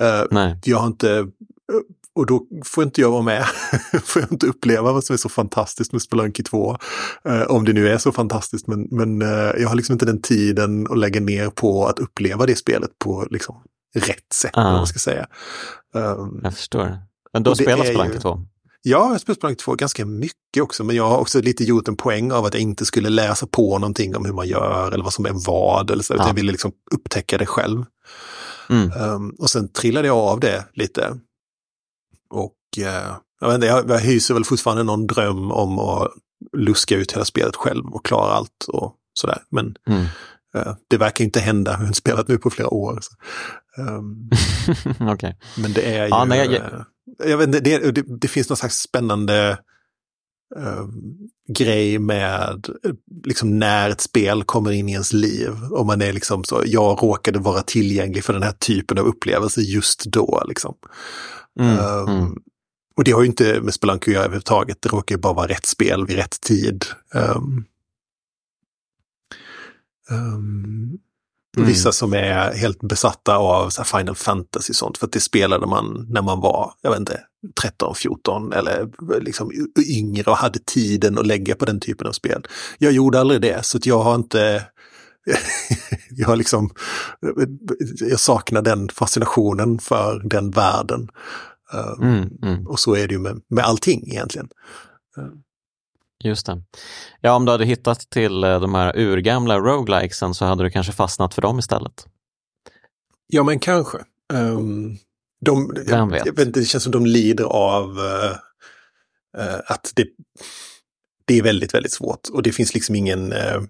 [0.00, 1.26] Uh, jag har inte
[2.16, 3.44] och då får inte jag vara med.
[4.04, 6.76] får jag inte uppleva vad som är så fantastiskt med Spelunky 2.
[7.24, 9.28] Eh, om det nu är så fantastiskt, men, men eh,
[9.58, 13.26] jag har liksom inte den tiden att lägga ner på att uppleva det spelet på
[13.30, 13.62] liksom,
[13.94, 14.50] rätt sätt.
[14.54, 14.72] Ah.
[14.72, 15.26] Man ska säga.
[15.94, 16.98] Um, jag förstår.
[17.32, 18.40] Men du har spelat Spelunky 2?
[18.88, 21.88] Ja, jag har spelat Spelunky 2 ganska mycket också, men jag har också lite gjort
[21.88, 25.04] en poäng av att jag inte skulle läsa på någonting om hur man gör eller
[25.04, 25.90] vad som är vad.
[25.90, 26.26] Eller så, ah.
[26.26, 27.84] Jag ville liksom upptäcka det själv.
[28.70, 28.92] Mm.
[29.00, 31.18] Um, och sen trillade jag av det lite
[32.30, 36.12] och eh, jag, inte, jag, jag hyser väl fortfarande någon dröm om att
[36.56, 39.42] luska ut hela spelet själv och klara allt och sådär.
[39.50, 40.04] Men mm.
[40.54, 41.70] eh, det verkar inte hända.
[41.70, 42.98] Jag har inte spelat nu på flera år.
[43.02, 43.14] Så.
[43.78, 44.30] Um,
[45.12, 45.34] okay.
[45.56, 46.10] Men det är ju...
[46.10, 46.84] Ja, nej, jag...
[47.18, 49.58] Jag vet inte, det, det, det, finns någon slags spännande
[50.56, 50.88] uh,
[51.48, 52.68] grej med
[53.24, 55.50] liksom när ett spel kommer in i ens liv.
[55.70, 59.60] Om man är liksom så, jag råkade vara tillgänglig för den här typen av upplevelse
[59.60, 60.42] just då.
[60.48, 60.74] Liksom.
[61.60, 62.36] Mm, um, mm.
[62.96, 64.82] Och det har ju inte med Spelunky att göra överhuvudtaget.
[64.82, 66.84] Det råkar ju bara vara rätt spel vid rätt tid.
[67.14, 67.64] Um,
[70.10, 70.98] um,
[71.56, 71.68] mm.
[71.68, 75.66] Vissa som är helt besatta av så Final Fantasy och sånt, för att det spelade
[75.66, 77.20] man när man var, jag vet inte,
[77.62, 78.88] 13, 14 eller
[79.20, 79.50] liksom
[79.88, 82.46] yngre och hade tiden att lägga på den typen av spel.
[82.78, 84.66] Jag gjorde aldrig det, så jag har inte
[86.10, 86.70] jag har liksom,
[88.00, 91.08] jag saknar den fascinationen för den världen.
[91.72, 92.66] Eh, mm, mm.
[92.66, 94.48] Och så är det ju med, med allting egentligen.
[96.24, 96.62] Just det.
[97.20, 100.92] Ja, om du hade hittat till eh, de här urgamla roguelikesen så hade du kanske
[100.92, 102.06] fastnat för dem istället.
[103.26, 103.98] Ja, men kanske.
[104.32, 104.96] Um,
[105.40, 106.26] de, Vem vet?
[106.26, 108.36] Jag, det känns som de lider av uh,
[109.38, 110.06] uh, att det,
[111.24, 112.28] det är väldigt, väldigt svårt.
[112.32, 113.62] Och det finns liksom ingen, uh,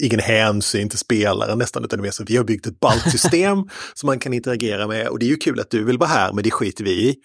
[0.00, 3.10] ingen hänsyn till spelaren nästan, utan det är mer så vi har byggt ett ballt
[3.10, 5.08] system som man kan interagera med.
[5.08, 7.16] Och det är ju kul att du vill vara här, men det skiter vi i.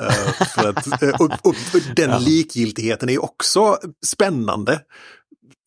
[0.00, 1.54] Uh, för att, uh, och, och,
[1.96, 2.18] den ja.
[2.18, 4.80] likgiltigheten är också spännande.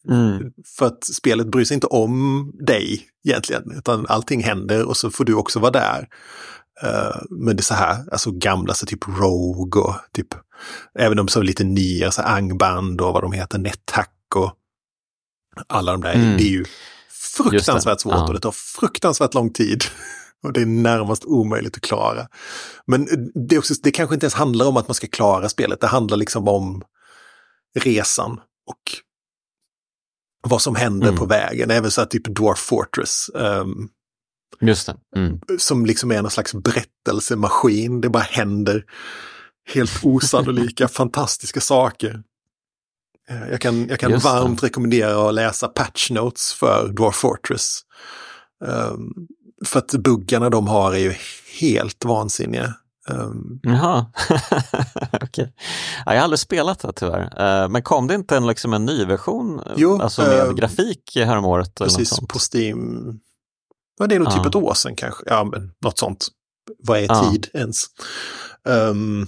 [0.09, 0.51] Mm.
[0.77, 5.25] För att spelet bryr sig inte om dig egentligen, utan allting händer och så får
[5.25, 6.07] du också vara där.
[6.83, 10.27] Uh, men det är så här, alltså gamla så typ Rogue och typ,
[10.99, 14.53] även de som är lite nya, så Angband och vad de heter, NetHack och
[15.67, 16.37] alla de där, mm.
[16.37, 16.65] det är ju
[17.37, 18.27] fruktansvärt svårt ja.
[18.27, 19.83] och det tar fruktansvärt lång tid.
[20.43, 22.27] Och det är närmast omöjligt att klara.
[22.85, 23.07] Men
[23.47, 26.17] det, också, det kanske inte ens handlar om att man ska klara spelet, det handlar
[26.17, 26.83] liksom om
[27.75, 28.81] resan och
[30.47, 31.19] vad som händer mm.
[31.19, 31.71] på vägen.
[31.71, 33.29] Även så här typ Dwarf Fortress.
[33.33, 33.89] Um,
[34.61, 34.95] Just det.
[35.15, 35.39] Mm.
[35.57, 38.01] Som liksom är någon slags berättelsemaskin.
[38.01, 38.85] Det bara händer
[39.73, 42.23] helt osannolika, fantastiska saker.
[43.29, 47.81] Eh, jag kan, jag kan varmt rekommendera att läsa patch notes för Dwarf Fortress.
[48.65, 49.27] Um,
[49.65, 51.13] för att buggarna de har är ju
[51.59, 52.73] helt vansinniga.
[53.09, 54.05] Um, Jaha,
[55.11, 55.19] okej.
[55.21, 55.47] Okay.
[56.05, 57.21] Ja, jag har aldrig spelat det tyvärr.
[57.63, 61.15] Uh, men kom det inte en, liksom en ny version jo, alltså med uh, grafik
[61.15, 61.75] häromåret?
[61.75, 63.19] Precis, på Steam.
[63.99, 64.37] Ja, det är nog uh.
[64.37, 65.23] typ ett år sedan kanske.
[65.25, 66.27] Ja, men något sånt.
[66.77, 67.85] Vad är tid ens?
[68.63, 69.27] Um,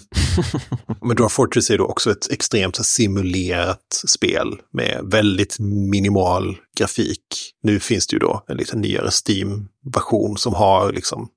[1.01, 7.53] men Dwarf Fortress är då också ett extremt simulerat spel med väldigt minimal grafik.
[7.63, 11.29] Nu finns det ju då en lite nyare Steam-version som har liksom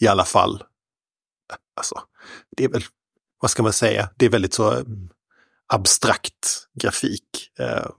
[0.00, 0.62] i alla fall,
[1.76, 1.94] alltså,
[2.56, 2.84] det är väl,
[3.40, 5.08] vad ska man säga, det är väldigt så mm,
[5.66, 7.50] abstrakt grafik.
[7.60, 7.90] Uh,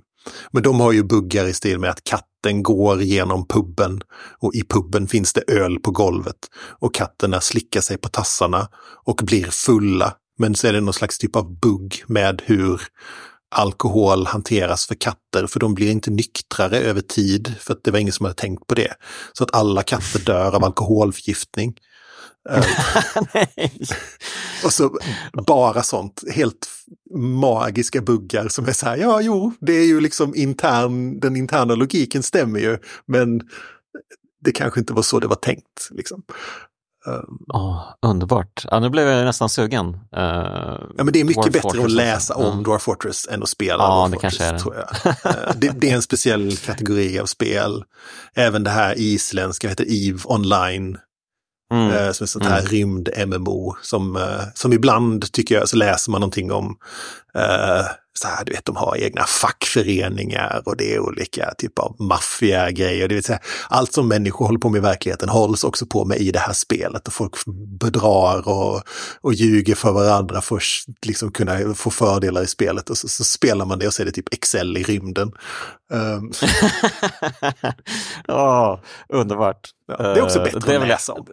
[0.52, 4.02] men de har ju buggar i stil med att katten går genom puben
[4.40, 8.68] och i puben finns det öl på golvet och katterna slickar sig på tassarna
[9.06, 10.14] och blir fulla.
[10.38, 12.82] Men så är det någon slags typ av bugg med hur
[13.56, 18.00] alkohol hanteras för katter, för de blir inte nyktrare över tid, för att det var
[18.00, 18.94] ingen som hade tänkt på det.
[19.34, 21.76] Så att alla katter dör av alkoholförgiftning.
[23.34, 23.72] Nej.
[24.64, 24.98] Och så
[25.48, 26.68] bara sånt, helt
[27.16, 31.76] magiska buggar som är så här, ja jo, det är ju liksom intern, den interna
[31.76, 33.42] logiken stämmer ju, men
[34.42, 35.90] det kanske inte var så det var tänkt.
[35.92, 36.24] Liksom.
[37.48, 38.66] Oh, underbart.
[38.72, 39.88] Ja, nu blev jag nästan sugen.
[39.88, 40.22] Uh,
[40.98, 42.64] ja, men det är mycket Dwarf bättre Fortress att läsa om mm.
[42.64, 44.38] Dwarf Fortress än att spela ja, Dwarf det Fortress.
[44.38, 44.60] Kanske är det.
[44.60, 45.36] Tror jag.
[45.36, 47.84] uh, det, det, är en speciell kategori av spel.
[48.36, 50.98] Även det här isländska heter EVE Online.
[51.72, 51.88] Mm.
[51.88, 52.72] Uh, som är sånt här mm.
[52.72, 54.20] rymd-MMO som,
[54.54, 56.78] som ibland tycker jag så läser man någonting om
[58.20, 63.08] så här, du vet, de har egna fackföreningar och det är olika typer av maffiagrejer.
[63.08, 63.40] Det vill säga,
[63.70, 66.54] allt som människor håller på med i verkligheten hålls också på med i det här
[66.54, 67.34] spelet och folk
[67.80, 68.82] bedrar och,
[69.22, 73.24] och ljuger för varandra för att liksom kunna få fördelar i spelet och så, så
[73.24, 75.32] spelar man det och så är det typ Excel i rymden.
[75.92, 76.32] Um.
[78.28, 79.70] oh, underbart.
[79.88, 81.26] Ja, det är också bättre uh, att läsa om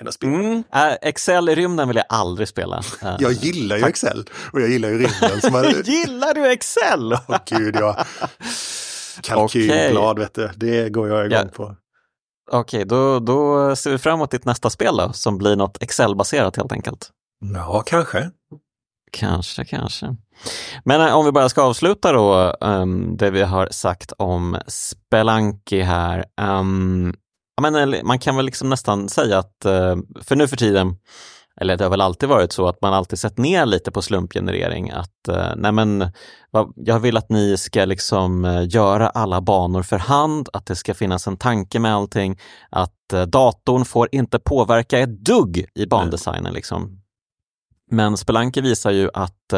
[0.00, 0.32] än att spela.
[0.32, 0.64] Mm.
[0.74, 2.76] Äh, Excel i rymden vill jag aldrig spela.
[2.78, 5.40] Uh, jag gillar ju Excel och jag gillar ju rymden.
[5.40, 5.64] Som man...
[5.84, 7.12] gillar du Excel?
[7.12, 8.04] Åh oh, gud, ja.
[9.22, 10.24] Kalkylblad, okay.
[10.24, 10.50] vet du.
[10.56, 11.48] Det går jag igång ja.
[11.54, 11.76] på.
[12.50, 15.82] Okej, okay, då, då ser vi fram emot ditt nästa spel då, som blir något
[15.82, 17.10] Excel-baserat helt enkelt.
[17.54, 18.30] Ja, kanske.
[19.12, 20.16] Kanske, kanske.
[20.84, 25.80] Men äh, om vi bara ska avsluta då um, det vi har sagt om Spelanki
[25.80, 26.24] här.
[26.40, 27.14] Um,
[27.56, 30.96] Ja, men, man kan väl liksom nästan säga att, eh, för nu för tiden,
[31.60, 34.90] eller det har väl alltid varit så att man alltid sett ner lite på slumpgenerering.
[34.90, 36.12] Att eh, nej men,
[36.76, 40.94] jag vill att ni ska liksom eh, göra alla banor för hand, att det ska
[40.94, 42.40] finnas en tanke med allting,
[42.70, 42.92] att
[43.28, 46.54] datorn får inte påverka ett dugg i bandesignen.
[46.54, 47.00] Liksom.
[47.90, 49.52] Men Spelanke visar ju att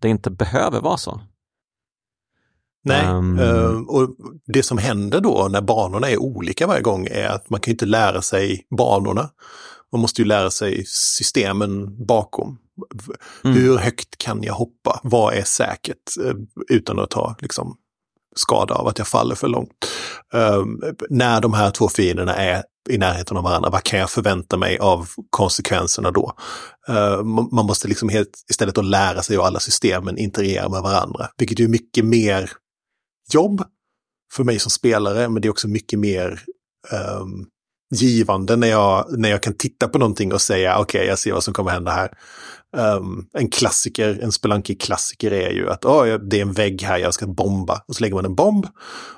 [0.00, 1.20] det inte behöver vara så.
[2.88, 3.88] Nej, um...
[3.88, 4.08] och
[4.46, 7.86] det som händer då när banorna är olika varje gång är att man kan inte
[7.86, 9.30] lära sig banorna.
[9.92, 12.58] Man måste ju lära sig systemen bakom.
[13.44, 13.56] Mm.
[13.56, 15.00] Hur högt kan jag hoppa?
[15.02, 16.16] Vad är säkert?
[16.24, 16.34] Eh,
[16.68, 17.76] utan att ta liksom,
[18.36, 19.88] skada av att jag faller för långt.
[20.32, 24.56] Um, när de här två fienderna är i närheten av varandra, vad kan jag förvänta
[24.56, 26.32] mig av konsekvenserna då?
[26.88, 27.22] Uh,
[27.52, 31.60] man måste liksom helt, istället att lära sig hur alla systemen interagera med varandra, vilket
[31.60, 32.50] är mycket mer
[33.34, 33.64] jobb
[34.32, 36.42] för mig som spelare, men det är också mycket mer
[37.20, 37.46] um,
[37.94, 41.32] givande när jag, när jag kan titta på någonting och säga okej, okay, jag ser
[41.32, 42.18] vad som kommer hända här.
[42.76, 47.14] Um, en klassiker, en Spelunky-klassiker är ju att oh, det är en vägg här, jag
[47.14, 47.82] ska bomba.
[47.88, 48.66] Och så lägger man en bomb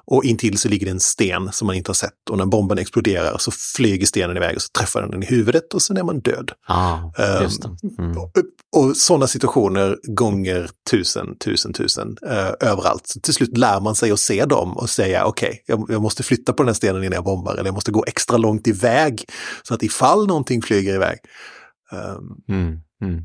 [0.07, 2.31] och intill så ligger det en sten som man inte har sett.
[2.31, 5.83] Och när bomben exploderar så flyger stenen iväg och så träffar den i huvudet och
[5.83, 6.53] sen är man död.
[6.69, 8.19] Ah, um, mm.
[8.19, 8.33] Och,
[8.77, 13.07] och sådana situationer gånger tusen, tusen, tusen uh, överallt.
[13.07, 16.03] Så till slut lär man sig att se dem och säga okej, okay, jag, jag,
[16.03, 18.67] måste flytta på den här stenen innan jag bombar eller jag måste gå extra långt
[18.67, 19.25] iväg
[19.63, 21.19] så att ifall någonting flyger iväg.
[21.93, 23.25] Um, mm, mm.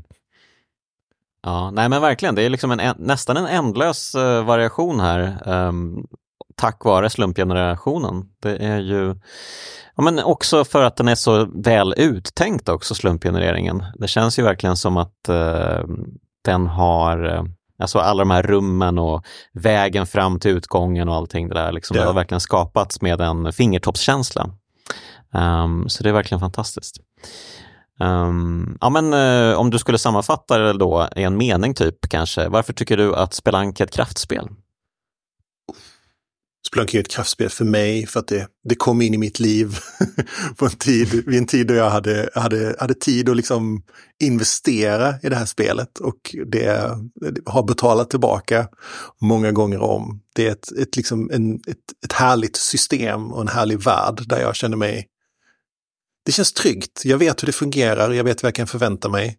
[1.46, 6.06] Ja, nej men verkligen, det är liksom en, nästan en ändlös uh, variation här um,
[6.56, 8.24] tack vare slumpgenerationen.
[8.42, 9.14] Det är ju
[9.96, 13.84] ja, men också för att den är så väl uttänkt också, slumpgenereringen.
[13.94, 15.84] Det känns ju verkligen som att uh,
[16.44, 17.42] den har uh,
[17.78, 21.72] Alltså alla de här rummen och vägen fram till utgången och allting det där.
[21.72, 22.04] Liksom, yeah.
[22.04, 24.50] Det har verkligen skapats med en fingertoppskänsla.
[25.32, 26.96] Um, så det är verkligen fantastiskt.
[28.00, 32.48] Um, ja, men, uh, om du skulle sammanfatta det då i en mening typ kanske,
[32.48, 34.48] varför tycker du att Spelanke är ett kraftspel?
[36.66, 39.78] Spelanke är ett kraftspel för mig för att det, det kom in i mitt liv
[40.56, 43.82] på en tid, vid en tid då jag hade, hade, hade tid att liksom
[44.22, 48.68] investera i det här spelet och det, det har betalat tillbaka
[49.20, 50.20] många gånger om.
[50.34, 54.40] Det är ett, ett, liksom en, ett, ett härligt system och en härlig värld där
[54.40, 55.06] jag känner mig
[56.26, 57.02] det känns tryggt.
[57.04, 59.38] Jag vet hur det fungerar, jag vet vad jag kan förvänta mig.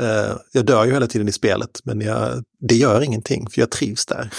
[0.00, 3.70] Uh, jag dör ju hela tiden i spelet, men jag, det gör ingenting, för jag
[3.70, 4.30] trivs där.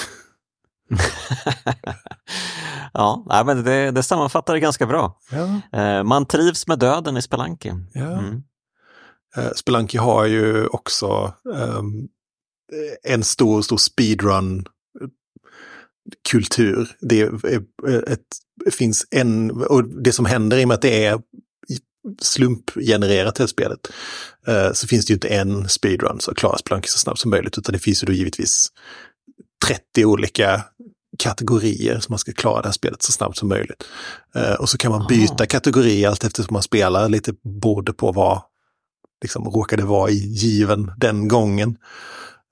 [2.93, 5.19] ja, men det, det sammanfattar det ganska bra.
[5.31, 5.61] Ja.
[5.75, 7.71] Uh, man trivs med döden i Spelanki.
[7.93, 8.19] Ja.
[8.19, 8.43] Mm.
[9.37, 12.07] Uh, Spelanki har ju också um,
[13.03, 14.65] en stor, stor speedrun
[16.29, 16.97] kultur.
[17.01, 18.27] Det, är ett,
[18.71, 21.19] finns en, och det som händer i och med att det är
[22.21, 23.79] slumpgenererat det spelet,
[24.47, 27.57] eh, så finns det ju inte en speedrun så klaras Blanky så snabbt som möjligt,
[27.57, 28.67] utan det finns ju då givetvis
[29.65, 30.63] 30 olika
[31.19, 33.83] kategorier som man ska klara det här spelet så snabbt som möjligt.
[34.35, 35.45] Eh, och så kan man byta Aha.
[35.45, 38.41] kategori allt eftersom man spelar, lite beroende på vad
[39.21, 41.77] liksom råkade vara i given den gången.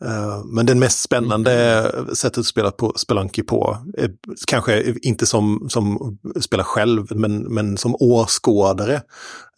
[0.05, 1.53] Uh, men den mest spännande
[1.89, 2.15] mm.
[2.15, 3.77] sättet att spela på Spelunky på,
[4.47, 9.01] kanske inte som, som spela själv, men, men som åskådare,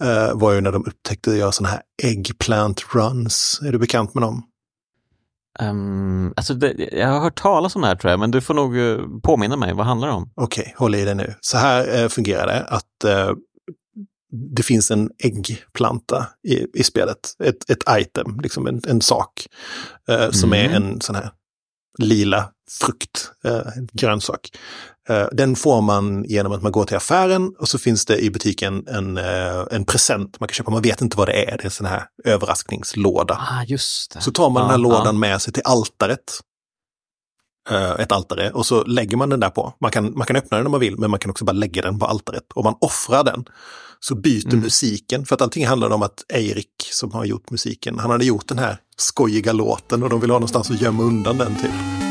[0.04, 3.62] uh, var ju när de upptäckte att göra sådana här eggplant runs.
[3.66, 4.44] Är du bekant med dem?
[5.62, 8.54] Um, alltså det, jag har hört talas om det här tror jag, men du får
[8.54, 8.74] nog
[9.24, 10.32] påminna mig, vad handlar det om?
[10.36, 11.34] Okej, okay, håll i det nu.
[11.42, 13.06] Så här uh, fungerar det, att
[14.32, 17.36] det finns en äggplanta i, i spelet.
[17.44, 19.48] Ett, ett item, liksom en, en sak.
[20.10, 20.72] Eh, som mm.
[20.72, 21.32] är en sån här
[21.98, 23.62] lila frukt, eh,
[23.94, 24.50] grönsak.
[25.10, 28.30] Eh, den får man genom att man går till affären och så finns det i
[28.30, 30.72] butiken en, eh, en present man kan köpa.
[30.72, 33.34] Man vet inte vad det är, det är en sån här överraskningslåda.
[33.34, 34.22] Ah, just det.
[34.22, 36.40] Så tar man ah, den här lådan med sig till altaret.
[37.72, 39.74] Eh, ett altare och så lägger man den där på.
[39.82, 41.82] Man kan, man kan öppna den om man vill, men man kan också bara lägga
[41.82, 42.44] den på altaret.
[42.54, 43.46] Och man offrar den
[44.00, 44.60] så byter mm.
[44.60, 45.26] musiken.
[45.26, 48.60] För att allting handlar om att Eirik som har gjort musiken, han hade gjort den
[48.60, 52.09] här skojiga låten och de vill ha någonstans att gömma undan den typ.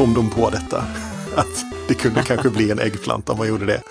[0.00, 0.84] Kom de på detta.
[1.36, 3.82] Att det kunde kanske bli en äggplanta om man gjorde det.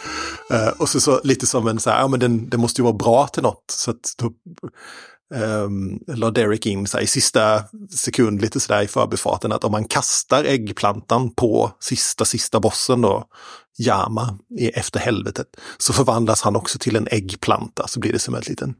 [0.54, 2.84] Uh, och så, så lite som en så här, ja men den, den måste ju
[2.84, 3.64] vara bra till något.
[3.72, 4.32] Så att då
[5.36, 7.64] um, la Derek in så här, i sista
[7.96, 13.26] sekund lite sådär i förbifarten att om man kastar äggplantan på sista, sista bossen då,
[13.80, 14.38] Yama,
[14.74, 15.48] efter helvetet,
[15.78, 17.88] så förvandlas han också till en äggplanta.
[17.88, 18.76] Så blir det som en liten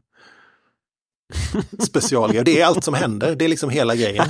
[1.82, 2.44] specialgrej.
[2.44, 4.26] Det är allt som händer, det är liksom hela grejen.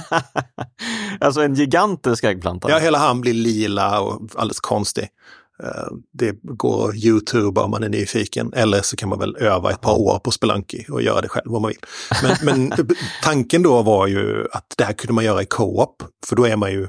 [1.20, 2.70] alltså en gigantisk äggplanta?
[2.70, 5.08] Ja, hela han blir lila och alldeles konstig.
[5.62, 9.70] Eh, det går att YouTube om man är nyfiken, eller så kan man väl öva
[9.70, 11.80] ett par år på Spelanki och göra det själv om man vill.
[12.22, 12.72] Men, men
[13.22, 16.56] tanken då var ju att det här kunde man göra i co-op, för då är
[16.56, 16.88] man ju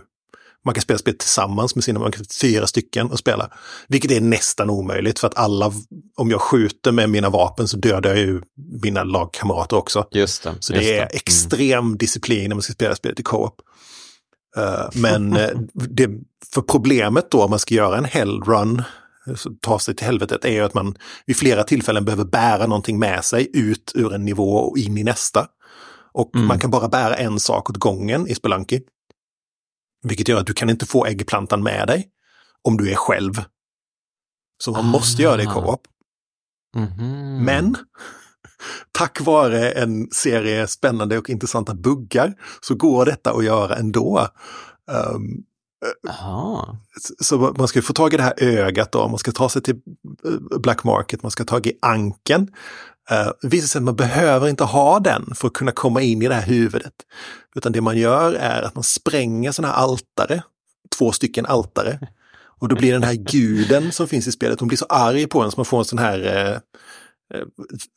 [0.65, 3.51] man kan spela spel tillsammans med sina, man kan fyra stycken och spela.
[3.87, 5.71] Vilket är nästan omöjligt för att alla,
[6.17, 8.41] om jag skjuter med mina vapen så dödar jag ju
[8.83, 10.07] mina lagkamrater också.
[10.11, 10.55] Just det.
[10.59, 11.01] Så det är det.
[11.01, 11.09] Mm.
[11.13, 13.61] extrem disciplin när man ska spela spelet i co-op.
[14.57, 16.09] Uh, men uh, det,
[16.53, 18.83] för problemet då om man ska göra en hell run,
[19.61, 20.95] ta sig till helvetet, är ju att man
[21.25, 25.03] vid flera tillfällen behöver bära någonting med sig ut ur en nivå och in i
[25.03, 25.47] nästa.
[26.13, 26.47] Och mm.
[26.47, 28.81] man kan bara bära en sak åt gången i Spelanki.
[30.03, 32.07] Vilket gör att du kan inte få äggplantan med dig
[32.63, 33.43] om du är själv.
[34.63, 34.91] Så man ah.
[34.91, 35.53] måste göra det i ah.
[35.53, 35.81] co-op.
[36.75, 37.39] Mm -hmm.
[37.41, 37.75] Men
[38.91, 44.27] tack vare en serie spännande och intressanta buggar så går detta att göra ändå.
[44.91, 45.43] Um,
[47.21, 49.75] så man ska få tag i det här ögat då, man ska ta sig till
[50.25, 52.47] eh, Black Market, man ska ta tag i anken.
[53.11, 56.21] Uh, det visar sig att man behöver inte ha den för att kunna komma in
[56.21, 56.93] i det här huvudet.
[57.55, 60.43] Utan det man gör är att man spränger sådana här altare,
[60.97, 61.99] två stycken altare.
[62.61, 65.41] Och då blir den här guden som finns i spelet, hon blir så arg på
[65.41, 66.53] en så man får en sån här
[67.33, 67.43] uh,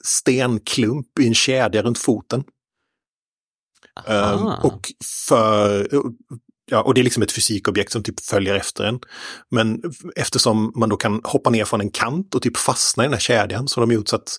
[0.05, 2.45] stenklump i en kedja runt foten.
[4.07, 4.93] Um, och
[5.29, 5.89] för,
[6.71, 9.01] ja, och det är liksom ett fysikobjekt som typ följer efter en.
[9.51, 9.83] Men
[10.17, 13.21] eftersom man då kan hoppa ner från en kant och typ fastna i den här
[13.21, 14.39] kedjan så har de gjort så att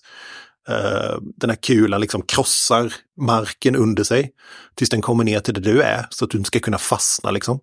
[0.70, 4.32] uh, den här kulan liksom krossar marken under sig
[4.74, 7.30] tills den kommer ner till där du är så att du inte ska kunna fastna
[7.30, 7.60] liksom.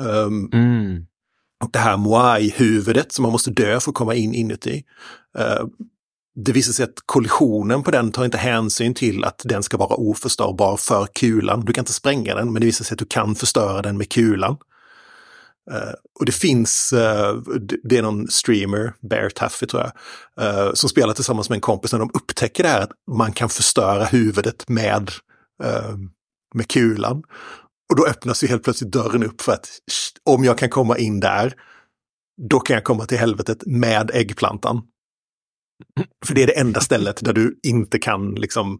[0.00, 1.06] Um, mm.
[1.64, 4.84] Och det här Moai-huvudet som man måste dö för att komma in inuti.
[5.38, 5.66] Uh,
[6.36, 9.94] det visar sig att kollisionen på den tar inte hänsyn till att den ska vara
[9.94, 11.64] oförstörbar för kulan.
[11.64, 14.08] Du kan inte spränga den, men det visar sig att du kan förstöra den med
[14.08, 14.56] kulan.
[15.72, 17.42] Uh, och det finns, uh,
[17.82, 19.92] det är någon streamer, Bear Taffy tror jag,
[20.44, 23.48] uh, som spelar tillsammans med en kompis när de upptäcker det här att man kan
[23.48, 25.10] förstöra huvudet med,
[26.54, 27.22] med kulan.
[27.90, 29.68] Och då öppnas ju helt plötsligt dörren upp för att
[30.24, 31.54] om jag kan komma in där,
[32.50, 34.82] då kan jag komma till helvetet med äggplantan.
[36.26, 38.78] För det är det enda stället där du inte kan liksom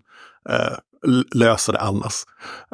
[1.35, 2.25] lösa det annars.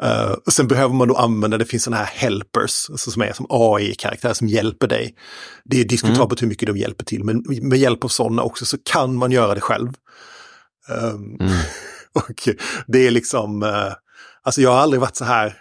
[0.03, 3.33] Uh, och sen behöver man då använda, det finns sådana här helpers, alltså som är
[3.33, 5.15] som AI-karaktärer som hjälper dig.
[5.65, 6.47] Det är diskutabelt mm.
[6.47, 9.55] hur mycket de hjälper till, men med hjälp av sådana också så kan man göra
[9.55, 9.89] det själv.
[10.89, 11.51] Um, mm.
[12.13, 12.49] och
[12.87, 13.93] det är liksom, uh,
[14.43, 15.57] alltså jag har aldrig varit så här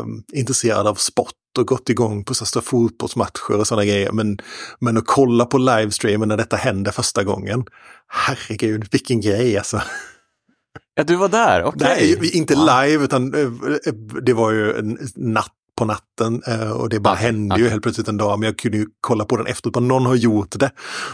[0.00, 4.12] um, intresserad av sport och gått igång på så fotbollsmatcher och sådana grejer.
[4.12, 4.38] Men,
[4.80, 7.64] men att kolla på livestreamen när detta hände första gången,
[8.08, 9.82] herregud vilken grej alltså.
[10.94, 11.86] Ja, du var där, okej.
[11.86, 12.16] Okay.
[12.20, 13.30] Nej, inte live, utan
[14.22, 16.42] det var ju en natt på natten
[16.74, 17.64] och det bara okay, hände okay.
[17.64, 18.38] ju helt plötsligt en dag.
[18.38, 20.70] Men jag kunde ju kolla på den efteråt, någon har gjort det.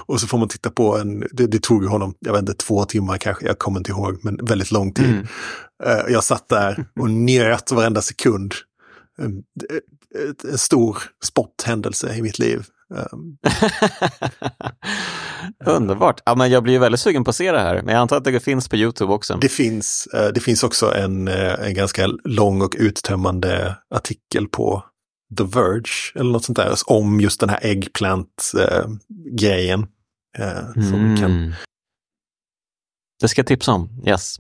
[0.07, 2.85] Och så får man titta på en, det, det tog honom, jag vet inte, två
[2.85, 5.11] timmar kanske, jag kommer inte ihåg, men väldigt lång tid.
[5.11, 5.27] Mm.
[6.09, 8.55] Jag satt där och njöt varenda sekund.
[9.19, 9.43] En,
[10.51, 12.65] en stor sporthändelse i mitt liv.
[12.97, 13.37] Ehm.
[15.67, 16.21] Underbart.
[16.25, 18.25] Ja, men jag blir väldigt sugen på att se det här, men jag antar att
[18.25, 19.39] det finns på YouTube också.
[19.41, 24.85] Det finns, eh, det finns också en, eh, en ganska lång och uttömmande artikel på
[25.39, 29.87] The Verge eller något sånt där om just den här äggplant-grejen.
[30.39, 31.17] Eh, mm.
[31.17, 31.55] kan...
[33.21, 34.37] Det ska jag tipsa om, yes.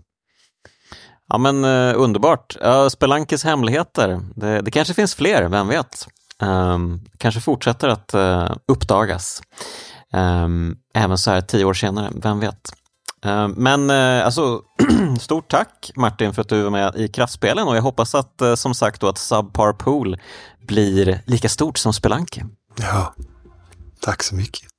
[1.29, 2.57] Ja men underbart.
[2.65, 6.07] Uh, Spelankes hemligheter, det, det kanske finns fler, vem vet?
[6.41, 9.43] Um, kanske fortsätter att uh, uppdagas.
[10.13, 12.73] Um, även så här tio år senare, vem vet?
[13.27, 14.63] Uh, men uh, alltså,
[15.21, 18.55] stort tack Martin för att du var med i Kraftspelen och jag hoppas att uh,
[18.55, 20.19] som sagt då att Subpar Pool
[20.67, 22.47] blir lika stort som Spelanke.
[22.77, 23.15] Ja,
[24.01, 24.71] tack så mycket.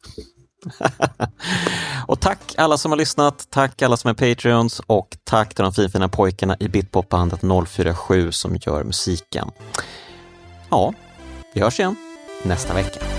[2.07, 5.73] och tack alla som har lyssnat, tack alla som är Patreons och tack till de
[5.73, 9.51] finfina pojkarna i Bitpopbandet 047 som gör musiken.
[10.69, 10.93] Ja,
[11.53, 11.95] vi hörs igen
[12.43, 13.10] nästa vecka.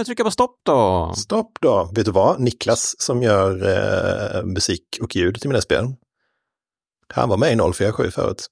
[0.00, 1.12] Vi trycka på stopp då.
[1.16, 1.90] Stopp då.
[1.94, 2.40] Vet du vad?
[2.40, 5.84] Niklas som gör eh, musik och ljud till mina spel.
[7.12, 8.46] Han var med i 047 förut.